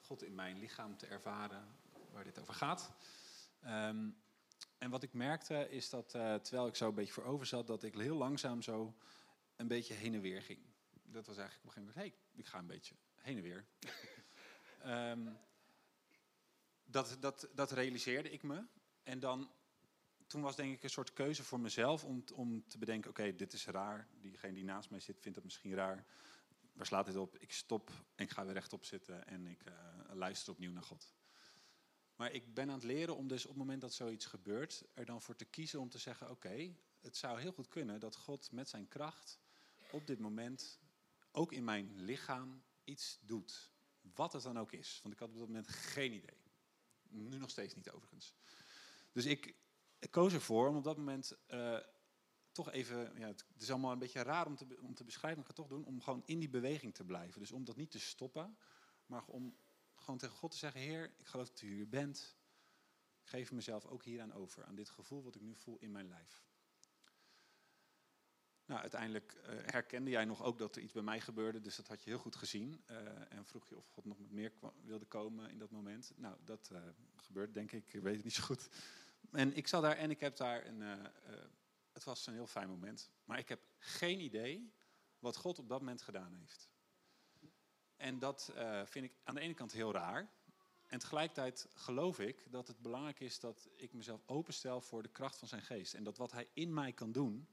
God 0.00 0.22
in 0.22 0.34
mijn 0.34 0.58
lichaam 0.58 0.96
te 0.96 1.06
ervaren, 1.06 1.76
waar 2.12 2.24
dit 2.24 2.38
over 2.38 2.54
gaat. 2.54 2.92
Um, 3.64 4.16
en 4.78 4.90
wat 4.90 5.02
ik 5.02 5.12
merkte 5.12 5.70
is 5.70 5.90
dat 5.90 6.14
uh, 6.14 6.34
terwijl 6.34 6.66
ik 6.66 6.76
zo 6.76 6.88
een 6.88 6.94
beetje 6.94 7.12
voorover 7.12 7.46
zat, 7.46 7.66
dat 7.66 7.82
ik 7.82 7.94
heel 7.94 8.16
langzaam 8.16 8.62
zo 8.62 8.94
een 9.56 9.68
beetje 9.68 9.94
heen 9.94 10.14
en 10.14 10.20
weer 10.20 10.42
ging. 10.42 10.58
Dat 11.04 11.26
was 11.26 11.36
eigenlijk 11.36 11.68
op 11.68 11.76
een 11.76 11.82
gegeven 11.82 12.02
moment, 12.02 12.14
hé, 12.14 12.22
hey, 12.32 12.40
ik 12.40 12.46
ga 12.46 12.58
een 12.58 12.66
beetje 12.66 12.94
heen 13.14 13.36
en 13.36 13.42
weer. 13.42 13.66
um, 14.86 15.38
dat, 16.96 17.16
dat, 17.20 17.48
dat 17.54 17.70
realiseerde 17.70 18.30
ik 18.30 18.42
me. 18.42 18.64
En 19.02 19.20
dan 19.20 19.50
toen 20.26 20.42
was 20.42 20.56
denk 20.56 20.74
ik 20.74 20.82
een 20.82 20.90
soort 20.90 21.12
keuze 21.12 21.44
voor 21.44 21.60
mezelf 21.60 22.04
om, 22.04 22.24
om 22.34 22.68
te 22.68 22.78
bedenken, 22.78 23.10
oké, 23.10 23.20
okay, 23.20 23.36
dit 23.36 23.52
is 23.52 23.66
raar. 23.66 24.08
Diegene 24.20 24.52
die 24.52 24.64
naast 24.64 24.90
mij 24.90 25.00
zit 25.00 25.20
vindt 25.20 25.36
het 25.36 25.44
misschien 25.44 25.74
raar. 25.74 26.04
Waar 26.80 26.88
slaat 26.88 27.06
dit 27.06 27.16
op? 27.16 27.38
Ik 27.38 27.52
stop 27.52 27.90
en 28.14 28.24
ik 28.24 28.30
ga 28.30 28.44
weer 28.44 28.52
rechtop 28.52 28.84
zitten 28.84 29.26
en 29.26 29.46
ik 29.46 29.64
uh, 29.68 29.74
luister 30.12 30.52
opnieuw 30.52 30.72
naar 30.72 30.82
God. 30.82 31.14
Maar 32.16 32.32
ik 32.32 32.54
ben 32.54 32.68
aan 32.68 32.74
het 32.74 32.84
leren 32.84 33.16
om 33.16 33.28
dus 33.28 33.42
op 33.44 33.50
het 33.50 33.58
moment 33.58 33.80
dat 33.80 33.94
zoiets 33.94 34.26
gebeurt, 34.26 34.84
er 34.94 35.04
dan 35.04 35.22
voor 35.22 35.36
te 35.36 35.44
kiezen 35.44 35.80
om 35.80 35.88
te 35.88 35.98
zeggen, 35.98 36.30
oké, 36.30 36.76
het 37.00 37.16
zou 37.16 37.40
heel 37.40 37.52
goed 37.52 37.68
kunnen 37.68 38.00
dat 38.00 38.16
God 38.16 38.52
met 38.52 38.68
zijn 38.68 38.88
kracht 38.88 39.40
op 39.90 40.06
dit 40.06 40.18
moment 40.18 40.78
ook 41.32 41.52
in 41.52 41.64
mijn 41.64 42.00
lichaam 42.00 42.62
iets 42.84 43.18
doet. 43.20 43.72
Wat 44.14 44.32
het 44.32 44.42
dan 44.42 44.58
ook 44.58 44.72
is. 44.72 45.00
Want 45.02 45.14
ik 45.14 45.20
had 45.20 45.28
op 45.28 45.38
dat 45.38 45.46
moment 45.46 45.68
geen 45.68 46.12
idee. 46.12 46.42
Nu 47.08 47.38
nog 47.38 47.50
steeds 47.50 47.74
niet 47.74 47.90
overigens. 47.90 48.34
Dus 49.12 49.24
ik, 49.24 49.54
koos 50.10 50.32
ervoor 50.32 50.68
om 50.68 50.76
op 50.76 50.84
dat 50.84 50.96
moment 50.96 51.36
uh, 51.48 51.78
toch 52.52 52.70
even, 52.70 53.18
ja, 53.18 53.26
het 53.26 53.44
is 53.58 53.70
allemaal 53.70 53.92
een 53.92 53.98
beetje 53.98 54.22
raar 54.22 54.46
om 54.46 54.56
te, 54.56 54.78
om 54.80 54.94
te 54.94 55.04
beschrijven, 55.04 55.40
maar 55.40 55.50
ik 55.50 55.56
ga 55.56 55.62
het 55.62 55.70
toch 55.70 55.78
doen, 55.78 55.86
om 55.86 56.00
gewoon 56.00 56.22
in 56.24 56.38
die 56.38 56.48
beweging 56.48 56.94
te 56.94 57.04
blijven. 57.04 57.40
Dus 57.40 57.52
om 57.52 57.64
dat 57.64 57.76
niet 57.76 57.90
te 57.90 58.00
stoppen, 58.00 58.56
maar 59.06 59.24
om 59.24 59.56
gewoon 59.94 60.18
tegen 60.18 60.36
God 60.36 60.50
te 60.50 60.56
zeggen, 60.56 60.80
Heer, 60.80 61.12
ik 61.18 61.26
geloof 61.26 61.48
dat 61.48 61.60
u 61.60 61.74
hier 61.74 61.88
bent. 61.88 62.36
Ik 63.22 63.28
geef 63.28 63.52
mezelf 63.52 63.86
ook 63.86 64.04
hieraan 64.04 64.32
over, 64.32 64.64
aan 64.64 64.74
dit 64.74 64.90
gevoel 64.90 65.22
wat 65.22 65.34
ik 65.34 65.40
nu 65.40 65.54
voel 65.56 65.78
in 65.78 65.90
mijn 65.90 66.08
lijf. 66.08 66.44
Nou, 68.64 68.82
uiteindelijk 68.82 69.34
uh, 69.34 69.48
herkende 69.64 70.10
jij 70.10 70.24
nog 70.24 70.42
ook 70.42 70.58
dat 70.58 70.76
er 70.76 70.82
iets 70.82 70.92
bij 70.92 71.02
mij 71.02 71.20
gebeurde, 71.20 71.60
dus 71.60 71.76
dat 71.76 71.88
had 71.88 72.02
je 72.02 72.10
heel 72.10 72.18
goed 72.18 72.36
gezien. 72.36 72.84
Uh, 72.90 72.96
en 73.32 73.44
vroeg 73.44 73.68
je 73.68 73.76
of 73.76 73.88
God 73.88 74.04
nog 74.04 74.18
met 74.18 74.30
meer 74.30 74.52
wilde 74.84 75.06
komen 75.06 75.50
in 75.50 75.58
dat 75.58 75.70
moment. 75.70 76.12
Nou, 76.16 76.36
dat 76.44 76.70
uh, 76.72 76.78
gebeurt 77.16 77.54
denk 77.54 77.72
ik, 77.72 77.92
ik 77.92 78.02
weet 78.02 78.14
het 78.14 78.24
niet 78.24 78.34
zo 78.34 78.42
goed. 78.42 78.68
En 79.30 79.56
ik 79.56 79.66
zat 79.66 79.82
daar 79.82 79.96
en 79.96 80.10
ik 80.10 80.20
heb 80.20 80.36
daar 80.36 80.66
een, 80.66 80.82
het 82.00 82.08
was 82.08 82.26
een 82.26 82.34
heel 82.34 82.46
fijn 82.46 82.68
moment. 82.68 83.10
Maar 83.24 83.38
ik 83.38 83.48
heb 83.48 83.60
geen 83.78 84.20
idee 84.20 84.72
wat 85.18 85.36
God 85.36 85.58
op 85.58 85.68
dat 85.68 85.78
moment 85.78 86.02
gedaan 86.02 86.34
heeft. 86.34 86.70
En 87.96 88.18
dat 88.18 88.52
uh, 88.54 88.84
vind 88.84 89.04
ik 89.04 89.12
aan 89.22 89.34
de 89.34 89.40
ene 89.40 89.54
kant 89.54 89.72
heel 89.72 89.92
raar. 89.92 90.30
En 90.86 90.98
tegelijkertijd 90.98 91.66
geloof 91.74 92.18
ik 92.18 92.46
dat 92.50 92.68
het 92.68 92.80
belangrijk 92.80 93.20
is 93.20 93.40
dat 93.40 93.68
ik 93.76 93.92
mezelf 93.92 94.22
openstel 94.26 94.80
voor 94.80 95.02
de 95.02 95.08
kracht 95.08 95.36
van 95.36 95.48
zijn 95.48 95.62
geest. 95.62 95.94
En 95.94 96.04
dat 96.04 96.16
wat 96.16 96.32
hij 96.32 96.48
in 96.52 96.74
mij 96.74 96.92
kan 96.92 97.12
doen, 97.12 97.48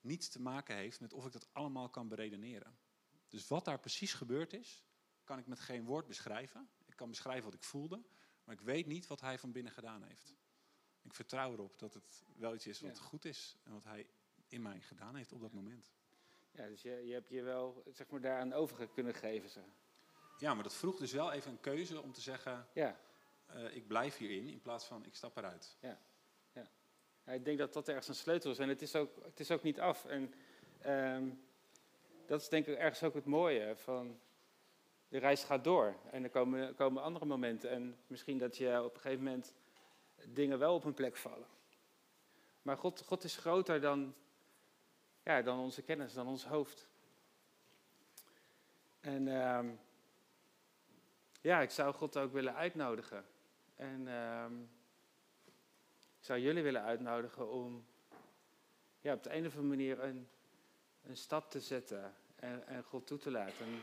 niets 0.00 0.28
te 0.28 0.40
maken 0.40 0.76
heeft 0.76 1.00
met 1.00 1.12
of 1.12 1.26
ik 1.26 1.32
dat 1.32 1.48
allemaal 1.52 1.90
kan 1.90 2.08
beredeneren. 2.08 2.78
Dus 3.28 3.48
wat 3.48 3.64
daar 3.64 3.80
precies 3.80 4.14
gebeurd 4.14 4.52
is, 4.52 4.84
kan 5.24 5.38
ik 5.38 5.46
met 5.46 5.60
geen 5.60 5.84
woord 5.84 6.06
beschrijven. 6.06 6.70
Ik 6.86 6.96
kan 6.96 7.08
beschrijven 7.08 7.44
wat 7.44 7.54
ik 7.54 7.64
voelde, 7.64 8.02
maar 8.44 8.54
ik 8.54 8.60
weet 8.60 8.86
niet 8.86 9.06
wat 9.06 9.20
hij 9.20 9.38
van 9.38 9.52
binnen 9.52 9.72
gedaan 9.72 10.02
heeft. 10.02 10.34
Ik 11.12 11.18
vertrouw 11.18 11.52
erop 11.52 11.78
dat 11.78 11.94
het 11.94 12.24
wel 12.36 12.54
iets 12.54 12.66
is 12.66 12.80
wat 12.80 12.96
ja. 12.96 13.02
goed 13.02 13.24
is 13.24 13.56
en 13.64 13.72
wat 13.72 13.84
hij 13.84 14.06
in 14.48 14.62
mij 14.62 14.80
gedaan 14.80 15.16
heeft 15.16 15.32
op 15.32 15.40
dat 15.40 15.52
moment. 15.52 15.92
Ja, 16.50 16.66
dus 16.66 16.82
je, 16.82 17.06
je 17.06 17.12
hebt 17.12 17.28
je 17.28 17.42
wel 17.42 17.82
zeg 17.92 18.10
maar, 18.10 18.20
daaraan 18.20 18.52
over 18.52 18.88
kunnen 18.88 19.14
geven. 19.14 19.50
Zeg. 19.50 19.62
Ja, 20.38 20.54
maar 20.54 20.62
dat 20.62 20.74
vroeg 20.74 20.98
dus 20.98 21.12
wel 21.12 21.32
even 21.32 21.50
een 21.50 21.60
keuze 21.60 22.00
om 22.00 22.12
te 22.12 22.20
zeggen: 22.20 22.66
ja. 22.72 23.00
Uh, 23.54 23.76
ik 23.76 23.86
blijf 23.86 24.16
hierin 24.16 24.48
in 24.48 24.60
plaats 24.60 24.84
van 24.84 25.04
ik 25.04 25.14
stap 25.14 25.36
eruit. 25.36 25.76
Ja. 25.80 26.00
Ja. 26.52 26.68
ja, 27.24 27.32
ik 27.32 27.44
denk 27.44 27.58
dat 27.58 27.72
dat 27.72 27.88
ergens 27.88 28.08
een 28.08 28.14
sleutel 28.14 28.50
is. 28.50 28.58
En 28.58 28.68
het 28.68 28.82
is 28.82 28.96
ook, 28.96 29.24
het 29.24 29.40
is 29.40 29.50
ook 29.50 29.62
niet 29.62 29.80
af. 29.80 30.04
En 30.04 30.34
um, 30.86 31.44
dat 32.26 32.40
is 32.40 32.48
denk 32.48 32.66
ik 32.66 32.76
ergens 32.76 33.02
ook 33.02 33.14
het 33.14 33.26
mooie 33.26 33.76
van. 33.76 34.20
De 35.08 35.18
reis 35.18 35.44
gaat 35.44 35.64
door 35.64 35.96
en 36.10 36.24
er 36.24 36.30
komen, 36.30 36.74
komen 36.74 37.02
andere 37.02 37.24
momenten. 37.24 37.70
En 37.70 37.96
misschien 38.06 38.38
dat 38.38 38.56
je 38.56 38.82
op 38.84 38.94
een 38.94 39.00
gegeven 39.00 39.24
moment 39.24 39.54
dingen 40.28 40.58
wel 40.58 40.74
op 40.74 40.82
hun 40.82 40.94
plek 40.94 41.16
vallen. 41.16 41.46
Maar 42.62 42.76
God, 42.76 43.02
God 43.06 43.24
is 43.24 43.36
groter 43.36 43.80
dan, 43.80 44.14
ja, 45.22 45.42
dan 45.42 45.58
onze 45.58 45.82
kennis, 45.82 46.12
dan 46.12 46.26
ons 46.26 46.44
hoofd. 46.44 46.88
En 49.00 49.26
uh, 49.26 49.64
ja, 51.40 51.60
ik 51.60 51.70
zou 51.70 51.94
God 51.94 52.16
ook 52.16 52.32
willen 52.32 52.54
uitnodigen. 52.54 53.24
En 53.76 54.06
uh, 54.06 54.44
ik 56.18 56.24
zou 56.24 56.40
jullie 56.40 56.62
willen 56.62 56.82
uitnodigen 56.82 57.50
om 57.50 57.84
ja, 59.00 59.12
op 59.12 59.22
de 59.22 59.34
een 59.34 59.46
of 59.46 59.56
andere 59.56 59.76
manier 59.76 60.02
een, 60.02 60.28
een 61.02 61.16
stap 61.16 61.50
te 61.50 61.60
zetten 61.60 62.14
en, 62.36 62.66
en 62.66 62.82
God 62.82 63.06
toe 63.06 63.18
te 63.18 63.30
laten. 63.30 63.66
En 63.66 63.82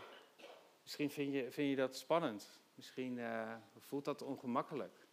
misschien 0.82 1.10
vind 1.10 1.34
je, 1.34 1.52
vind 1.52 1.70
je 1.70 1.76
dat 1.76 1.96
spannend. 1.96 2.60
Misschien 2.76 3.18
uh, 3.18 3.56
voelt 3.78 4.06
dat 4.06 4.22
ongemakkelijk. 4.22 5.08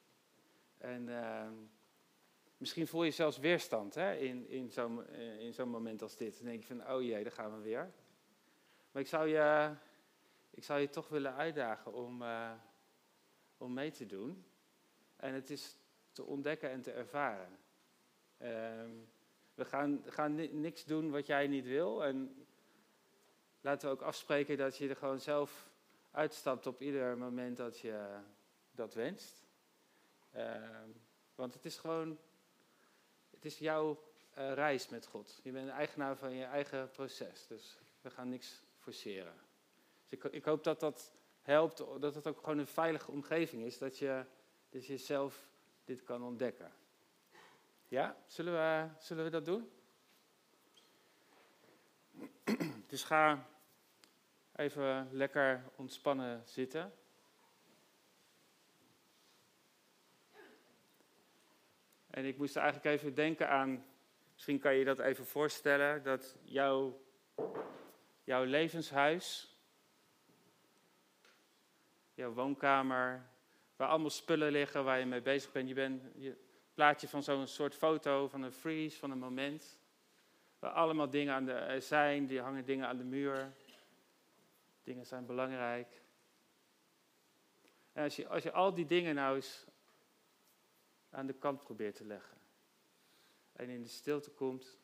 En 0.79 1.09
uh, 1.09 1.49
misschien 2.57 2.87
voel 2.87 3.05
je 3.05 3.11
zelfs 3.11 3.39
weerstand 3.39 3.95
hè, 3.95 4.15
in, 4.15 4.49
in 4.49 4.71
zo'n 4.71 5.09
in 5.39 5.53
zo'n 5.53 5.69
moment 5.69 6.03
als 6.03 6.17
dit. 6.17 6.37
Dan 6.37 6.47
denk 6.47 6.61
je 6.61 6.67
van, 6.67 6.91
oh 6.91 7.03
jee, 7.03 7.23
daar 7.23 7.33
gaan 7.33 7.57
we 7.57 7.63
weer. 7.63 7.93
Maar 8.97 9.05
ik 9.05 9.11
zou 9.11 9.29
je, 9.29 9.75
ik 10.51 10.65
zou 10.65 10.81
je 10.81 10.89
toch 10.89 11.09
willen 11.09 11.35
uitdagen 11.35 11.93
om, 11.93 12.23
uh, 12.23 12.53
om 13.57 13.73
mee 13.75 13.91
te 13.91 14.07
doen. 14.07 14.45
En 15.17 15.35
het 15.35 15.51
is 15.51 15.77
te 16.13 16.25
ontdekken 16.25 16.71
en 16.71 16.83
te 16.83 16.93
ervaren. 16.93 17.59
Ehm, 18.39 18.91
we 19.55 19.65
gaan, 19.65 20.03
gaan 20.07 20.35
ni- 20.35 20.53
niks 20.53 20.85
doen 20.85 21.11
wat 21.11 21.27
jij 21.27 21.47
niet 21.47 21.65
wil. 21.65 22.05
En 22.05 22.47
laten 23.61 23.89
we 23.89 23.95
ook 23.95 24.03
afspreken 24.03 24.57
dat 24.57 24.77
je 24.77 24.89
er 24.89 24.97
gewoon 24.97 25.21
zelf 25.21 25.71
uitstapt 26.11 26.67
op 26.67 26.81
ieder 26.81 27.19
moment 27.19 27.57
dat 27.57 27.79
je 27.79 28.19
dat 28.71 28.95
wenst. 28.95 29.46
Ehm, 30.37 30.91
want 31.35 31.55
het 31.55 31.65
is 31.65 31.77
gewoon, 31.77 32.19
het 33.31 33.45
is 33.45 33.59
jouw 33.59 34.03
eh, 34.31 34.53
reis 34.53 34.89
met 34.89 35.07
God. 35.07 35.41
Je 35.43 35.53
bent 35.53 35.69
eigenaar 35.69 36.17
van 36.17 36.35
je 36.35 36.45
eigen 36.45 36.91
proces. 36.91 37.47
Dus 37.47 37.79
we 38.01 38.11
gaan 38.11 38.29
niks 38.29 38.63
forceren. 38.79 39.35
Dus 40.03 40.19
ik, 40.19 40.25
ik 40.25 40.45
hoop 40.45 40.65
dat 40.65 40.81
dat 40.81 41.15
helpt, 41.43 41.77
dat 42.01 42.15
het 42.15 42.27
ook 42.27 42.39
gewoon 42.39 42.59
een 42.59 42.67
veilige 42.67 43.11
omgeving 43.11 43.65
is. 43.65 43.79
Dat 43.79 43.99
je, 43.99 44.25
dat 44.69 44.87
je 44.87 44.97
zelf 44.97 45.49
dit 45.85 46.05
kan 46.05 46.23
ontdekken. 46.23 46.73
Ja, 47.89 48.17
zullen 48.27 48.53
we, 48.53 48.89
zullen 48.99 49.25
we 49.25 49.31
dat 49.31 49.45
doen? 49.45 49.71
Dus 52.87 53.05
ga 53.05 53.49
even 54.57 55.09
lekker 55.13 55.65
ontspannen 55.77 56.43
zitten. 56.47 56.93
En 62.17 62.25
ik 62.25 62.37
moest 62.37 62.57
eigenlijk 62.57 62.87
even 62.87 63.15
denken 63.15 63.49
aan, 63.49 63.85
misschien 64.33 64.59
kan 64.59 64.75
je 64.75 64.85
dat 64.85 64.99
even 64.99 65.25
voorstellen, 65.25 66.03
dat 66.03 66.37
jouw, 66.43 67.01
jouw 68.25 68.45
levenshuis, 68.45 69.57
jouw 72.15 72.33
woonkamer, 72.33 73.27
waar 73.77 73.89
allemaal 73.89 74.11
spullen 74.11 74.53
liggen 74.53 74.85
waar 74.85 74.99
je 74.99 75.07
mee 75.07 75.21
bezig 75.21 75.53
bent. 75.53 75.69
Je 75.69 75.75
bent 75.75 76.03
je 76.15 76.37
plaatje 76.75 77.09
van 77.09 77.23
zo'n 77.23 77.47
soort 77.47 77.75
foto, 77.75 78.29
van 78.29 78.43
een 78.43 78.53
freeze, 78.53 78.99
van 78.99 79.11
een 79.11 79.19
moment. 79.19 79.79
Waar 80.59 80.73
allemaal 80.73 81.11
dingen 81.11 81.35
aan 81.35 81.45
de, 81.45 81.77
zijn, 81.81 82.27
die 82.27 82.41
hangen 82.41 82.65
dingen 82.65 82.89
aan 82.89 82.99
de 82.99 83.05
muur. 83.05 83.53
Dingen 84.83 85.07
zijn 85.07 85.27
belangrijk. 85.27 86.03
En 87.93 88.03
als 88.05 88.17
je, 88.17 88.29
als 88.29 88.43
je 88.43 88.53
al 88.53 88.75
die 88.75 88.87
dingen 88.87 89.15
nou 89.15 89.37
eens 89.37 89.67
aan 91.17 91.27
de 91.27 91.39
kant 91.39 91.61
probeert 91.61 91.95
te 91.95 92.05
leggen. 92.05 92.39
En 93.53 93.69
in 93.69 93.83
de 93.83 93.89
stilte 93.89 94.31
komt, 94.31 94.79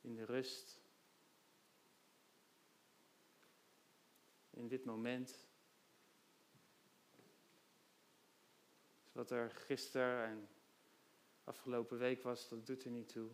in 0.00 0.14
de 0.14 0.24
rust. 0.24 0.80
In 4.50 4.68
dit 4.68 4.84
moment. 4.84 5.46
Wat 9.12 9.30
er 9.30 9.50
gisteren 9.50 10.24
en 10.24 10.48
afgelopen 11.44 11.98
week 11.98 12.22
was, 12.22 12.48
dat 12.48 12.66
doet 12.66 12.84
er 12.84 12.90
niet 12.90 13.08
toe. 13.08 13.30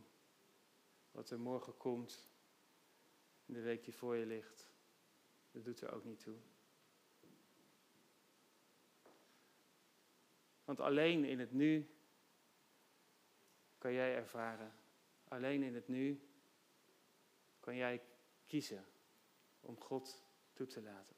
Wat 1.10 1.30
er 1.30 1.40
morgen 1.40 1.76
komt, 1.76 2.28
in 3.46 3.54
de 3.54 3.60
week 3.60 3.84
die 3.84 3.94
voor 3.94 4.16
je 4.16 4.26
ligt, 4.26 4.70
dat 5.50 5.64
doet 5.64 5.80
er 5.80 5.92
ook 5.92 6.04
niet 6.04 6.20
toe. 6.20 6.36
Want 10.64 10.80
alleen 10.80 11.24
in 11.24 11.38
het 11.38 11.52
nu 11.52 11.90
kan 13.78 13.92
jij 13.92 14.14
ervaren. 14.14 14.74
Alleen 15.28 15.62
in 15.62 15.74
het 15.74 15.88
nu 15.88 16.28
kan 17.60 17.76
jij 17.76 18.02
kiezen 18.46 18.86
om 19.60 19.80
God 19.80 20.24
toe 20.52 20.66
te 20.66 20.82
laten. 20.82 21.16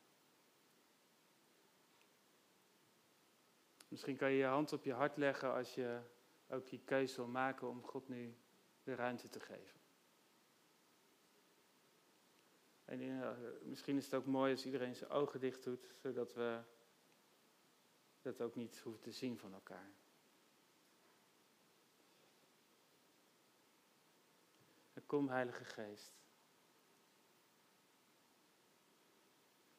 Misschien 3.88 4.16
kan 4.16 4.30
je 4.30 4.36
je 4.36 4.44
hand 4.44 4.72
op 4.72 4.84
je 4.84 4.92
hart 4.92 5.16
leggen 5.16 5.52
als 5.52 5.74
je 5.74 6.00
ook 6.48 6.68
die 6.68 6.80
keuze 6.84 7.16
wil 7.16 7.28
maken 7.28 7.68
om 7.68 7.82
God 7.82 8.08
nu 8.08 8.36
de 8.82 8.94
ruimte 8.94 9.28
te 9.28 9.40
geven. 9.40 9.80
En 12.84 13.00
uh, 13.00 13.30
misschien 13.62 13.96
is 13.96 14.04
het 14.04 14.14
ook 14.14 14.26
mooi 14.26 14.52
als 14.52 14.64
iedereen 14.64 14.94
zijn 14.94 15.10
ogen 15.10 15.40
dicht 15.40 15.64
doet, 15.64 15.96
zodat 16.02 16.34
we 16.34 16.62
dat 18.26 18.40
ook 18.40 18.54
niet 18.54 18.78
hoeven 18.78 19.02
te 19.02 19.12
zien 19.12 19.38
van 19.38 19.52
elkaar. 19.52 19.90
Kom, 25.06 25.28
Heilige 25.28 25.64
Geest. 25.64 26.12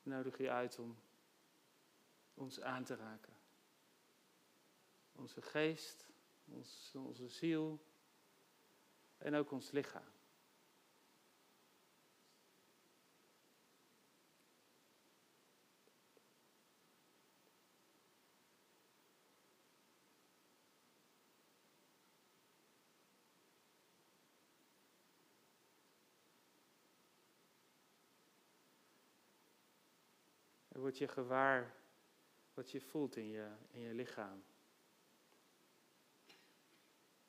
Nodig 0.04 0.38
je 0.38 0.52
uit 0.52 0.80
om 0.80 0.98
ons 2.34 2.62
aan 2.62 2.84
te 2.84 2.95
raken. 2.95 3.34
Onze 5.12 5.41
geest, 5.41 6.08
onze 6.93 7.28
ziel 7.28 7.86
en 9.18 9.36
ook 9.36 9.52
ons 9.52 9.72
lichaam. 9.72 10.16
Word 30.88 31.00
je 31.00 31.08
gewaar 31.08 31.76
wat 32.54 32.72
je 32.72 32.82
voelt 32.82 33.16
in 33.16 33.28
je, 33.28 33.56
in 33.72 33.80
je 33.80 33.94
lichaam. 33.94 34.44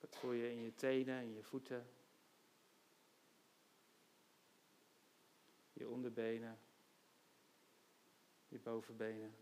Wat 0.01 0.17
voel 0.17 0.33
je 0.33 0.51
in 0.51 0.63
je 0.63 0.75
tenen, 0.75 1.23
in 1.23 1.35
je 1.35 1.43
voeten, 1.43 1.87
je 5.73 5.89
onderbenen, 5.89 6.59
je 8.49 8.59
bovenbenen. 8.59 9.37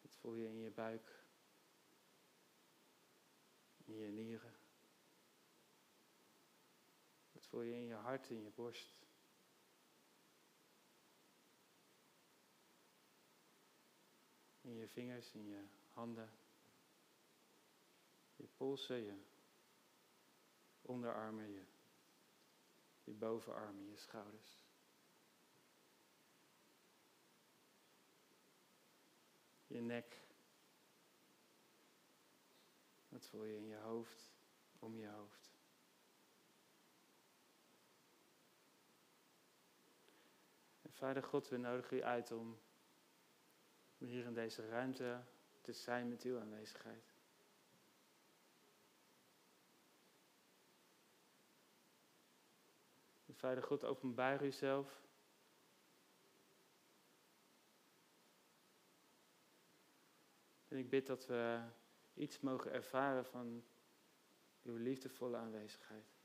Wat 0.00 0.14
voel 0.14 0.34
je 0.34 0.46
in 0.46 0.60
je 0.60 0.70
buik, 0.70 1.24
in 3.84 3.96
je 3.96 4.08
nieren. 4.08 4.54
Wat 7.32 7.46
voel 7.46 7.62
je 7.62 7.74
in 7.74 7.86
je 7.86 7.94
hart, 7.94 8.30
in 8.30 8.42
je 8.42 8.50
borst. 8.50 9.05
In 14.66 14.76
je 14.76 14.88
vingers, 14.88 15.32
in 15.32 15.48
je 15.48 15.64
handen. 15.92 16.30
Je 18.36 18.46
polsen, 18.56 18.96
je 18.96 19.14
onderarmen, 20.82 21.52
je, 21.52 21.64
je 23.04 23.12
bovenarmen, 23.12 23.88
je 23.90 23.96
schouders. 23.96 24.64
Je 29.66 29.80
nek. 29.80 30.24
Wat 33.08 33.26
voel 33.26 33.44
je 33.44 33.56
in 33.56 33.66
je 33.66 33.76
hoofd, 33.76 34.32
om 34.78 34.98
je 34.98 35.08
hoofd. 35.08 35.54
En 40.82 40.92
Vader 40.92 41.22
God, 41.22 41.48
we 41.48 41.56
nodigen 41.56 41.96
u 41.96 42.02
uit 42.02 42.30
om 42.30 42.58
hier 44.06 44.24
in 44.24 44.34
deze 44.34 44.68
ruimte 44.68 45.22
te 45.60 45.72
zijn 45.72 46.08
met 46.08 46.22
uw 46.22 46.40
aanwezigheid. 46.40 47.14
Vader 53.36 53.62
God, 53.62 53.84
openbaar 53.84 54.44
uzelf. 54.44 55.04
En 60.68 60.76
ik 60.76 60.88
bid 60.88 61.06
dat 61.06 61.26
we 61.26 61.62
iets 62.14 62.40
mogen 62.40 62.72
ervaren 62.72 63.24
van 63.24 63.64
uw 64.62 64.76
liefdevolle 64.76 65.36
aanwezigheid. 65.36 66.15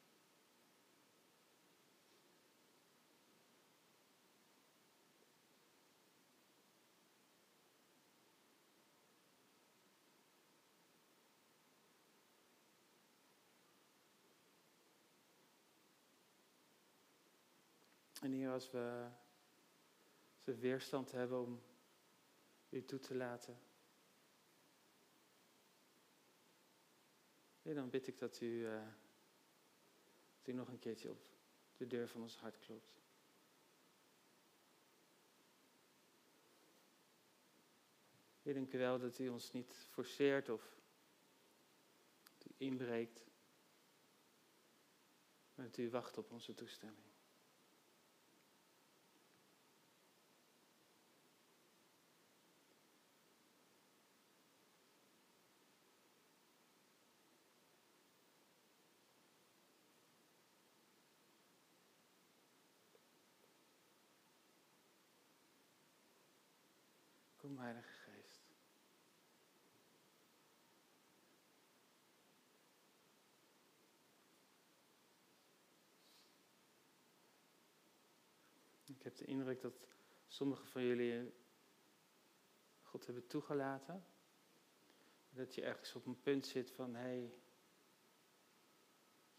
En 18.22 18.32
hier 18.32 18.52
als 18.52 18.72
we, 18.72 19.10
weerstand 20.44 21.12
hebben 21.12 21.42
om 21.42 21.62
u 22.70 22.86
toe 22.86 23.00
te 23.00 23.16
laten. 23.16 23.60
Dan 27.62 27.90
bid 27.90 28.08
ik 28.08 28.18
dat 28.18 28.42
u, 28.42 28.46
uh, 28.46 28.88
dat 30.38 30.48
u 30.48 30.54
nog 30.54 30.68
een 30.68 30.80
keertje 30.80 31.10
op 31.10 31.28
de 31.78 31.88
deur 31.88 32.08
van 32.08 32.22
ons 32.22 32.38
hart 32.38 32.60
klopt. 32.60 33.02
Dank 38.42 38.74
u 38.74 38.78
wel 38.78 39.00
dat 39.00 39.20
u 39.20 39.30
ons 39.30 39.52
niet 39.52 39.86
forceert 39.90 40.50
of 40.50 40.80
inbreekt, 42.58 43.26
maar 45.56 45.66
dat 45.66 45.78
u 45.78 45.90
wacht 45.90 46.18
op 46.18 46.32
onze 46.32 46.54
toestemming. 46.54 47.12
Kom, 67.42 67.58
Geest. 67.80 68.42
Ik 78.86 79.04
heb 79.04 79.16
de 79.16 79.26
indruk 79.26 79.62
dat 79.62 79.88
sommigen 80.28 80.68
van 80.68 80.84
jullie 80.84 81.34
God 82.82 83.06
hebben 83.06 83.28
toegelaten. 83.28 84.06
Dat 85.30 85.56
je 85.56 85.62
ergens 85.62 85.96
op 85.96 86.06
een 86.06 86.22
punt 86.22 86.46
zit 86.46 86.72
van, 86.72 86.96
hé, 86.96 87.02
hey, 87.02 87.34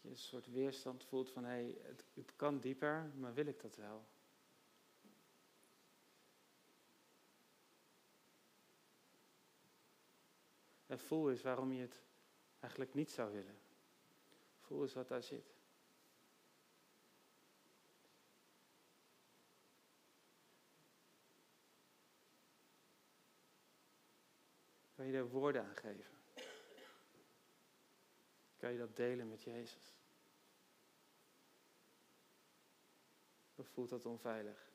je 0.01 0.09
een 0.09 0.17
soort 0.17 0.47
weerstand 0.47 1.03
voelt 1.03 1.31
van, 1.31 1.43
hé, 1.43 1.49
hey, 1.49 1.95
het 2.13 2.35
kan 2.35 2.59
dieper, 2.59 3.11
maar 3.15 3.33
wil 3.33 3.45
ik 3.45 3.61
dat 3.61 3.75
wel? 3.75 4.07
En 10.85 10.99
voel 10.99 11.29
eens 11.29 11.41
waarom 11.41 11.71
je 11.71 11.81
het 11.81 12.01
eigenlijk 12.59 12.93
niet 12.93 13.11
zou 13.11 13.31
willen. 13.31 13.59
Voel 14.59 14.81
eens 14.81 14.93
wat 14.93 15.07
daar 15.07 15.23
zit. 15.23 15.55
Kan 24.95 25.05
je 25.05 25.11
daar 25.11 25.29
woorden 25.29 25.63
aan 25.63 25.75
geven? 25.75 26.11
Kan 28.57 28.71
je 28.71 28.77
dat 28.77 28.95
delen 28.95 29.27
met 29.29 29.43
Jezus? 29.43 29.95
Of 33.55 33.67
voelt 33.67 33.89
dat 33.89 34.05
onveilig? 34.05 34.72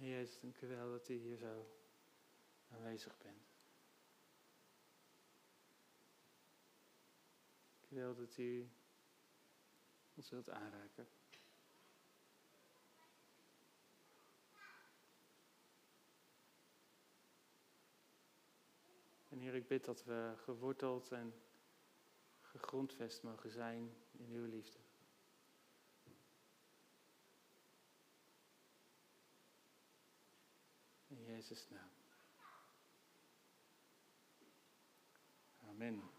Jezus, 0.00 0.40
dank 0.40 0.60
u 0.60 0.66
wel 0.66 0.90
dat 0.90 1.08
u 1.08 1.14
hier 1.14 1.36
zo 1.36 1.66
aanwezig 2.68 3.18
bent. 3.18 3.48
Ik 7.80 7.88
wil 7.88 8.14
dat 8.14 8.36
u 8.36 8.70
ons 10.14 10.30
wilt 10.30 10.50
aanraken. 10.50 11.08
En 19.28 19.38
Heer, 19.38 19.54
ik 19.54 19.66
bid 19.66 19.84
dat 19.84 20.04
we 20.04 20.34
geworteld 20.36 21.12
en 21.12 21.34
gegrondvest 22.40 23.22
mogen 23.22 23.50
zijn 23.50 23.94
in 24.12 24.30
uw 24.30 24.46
liefde. 24.46 24.87
In 31.38 31.44
Jezus' 31.44 31.70
naam. 31.70 31.90
Amen. 35.70 36.17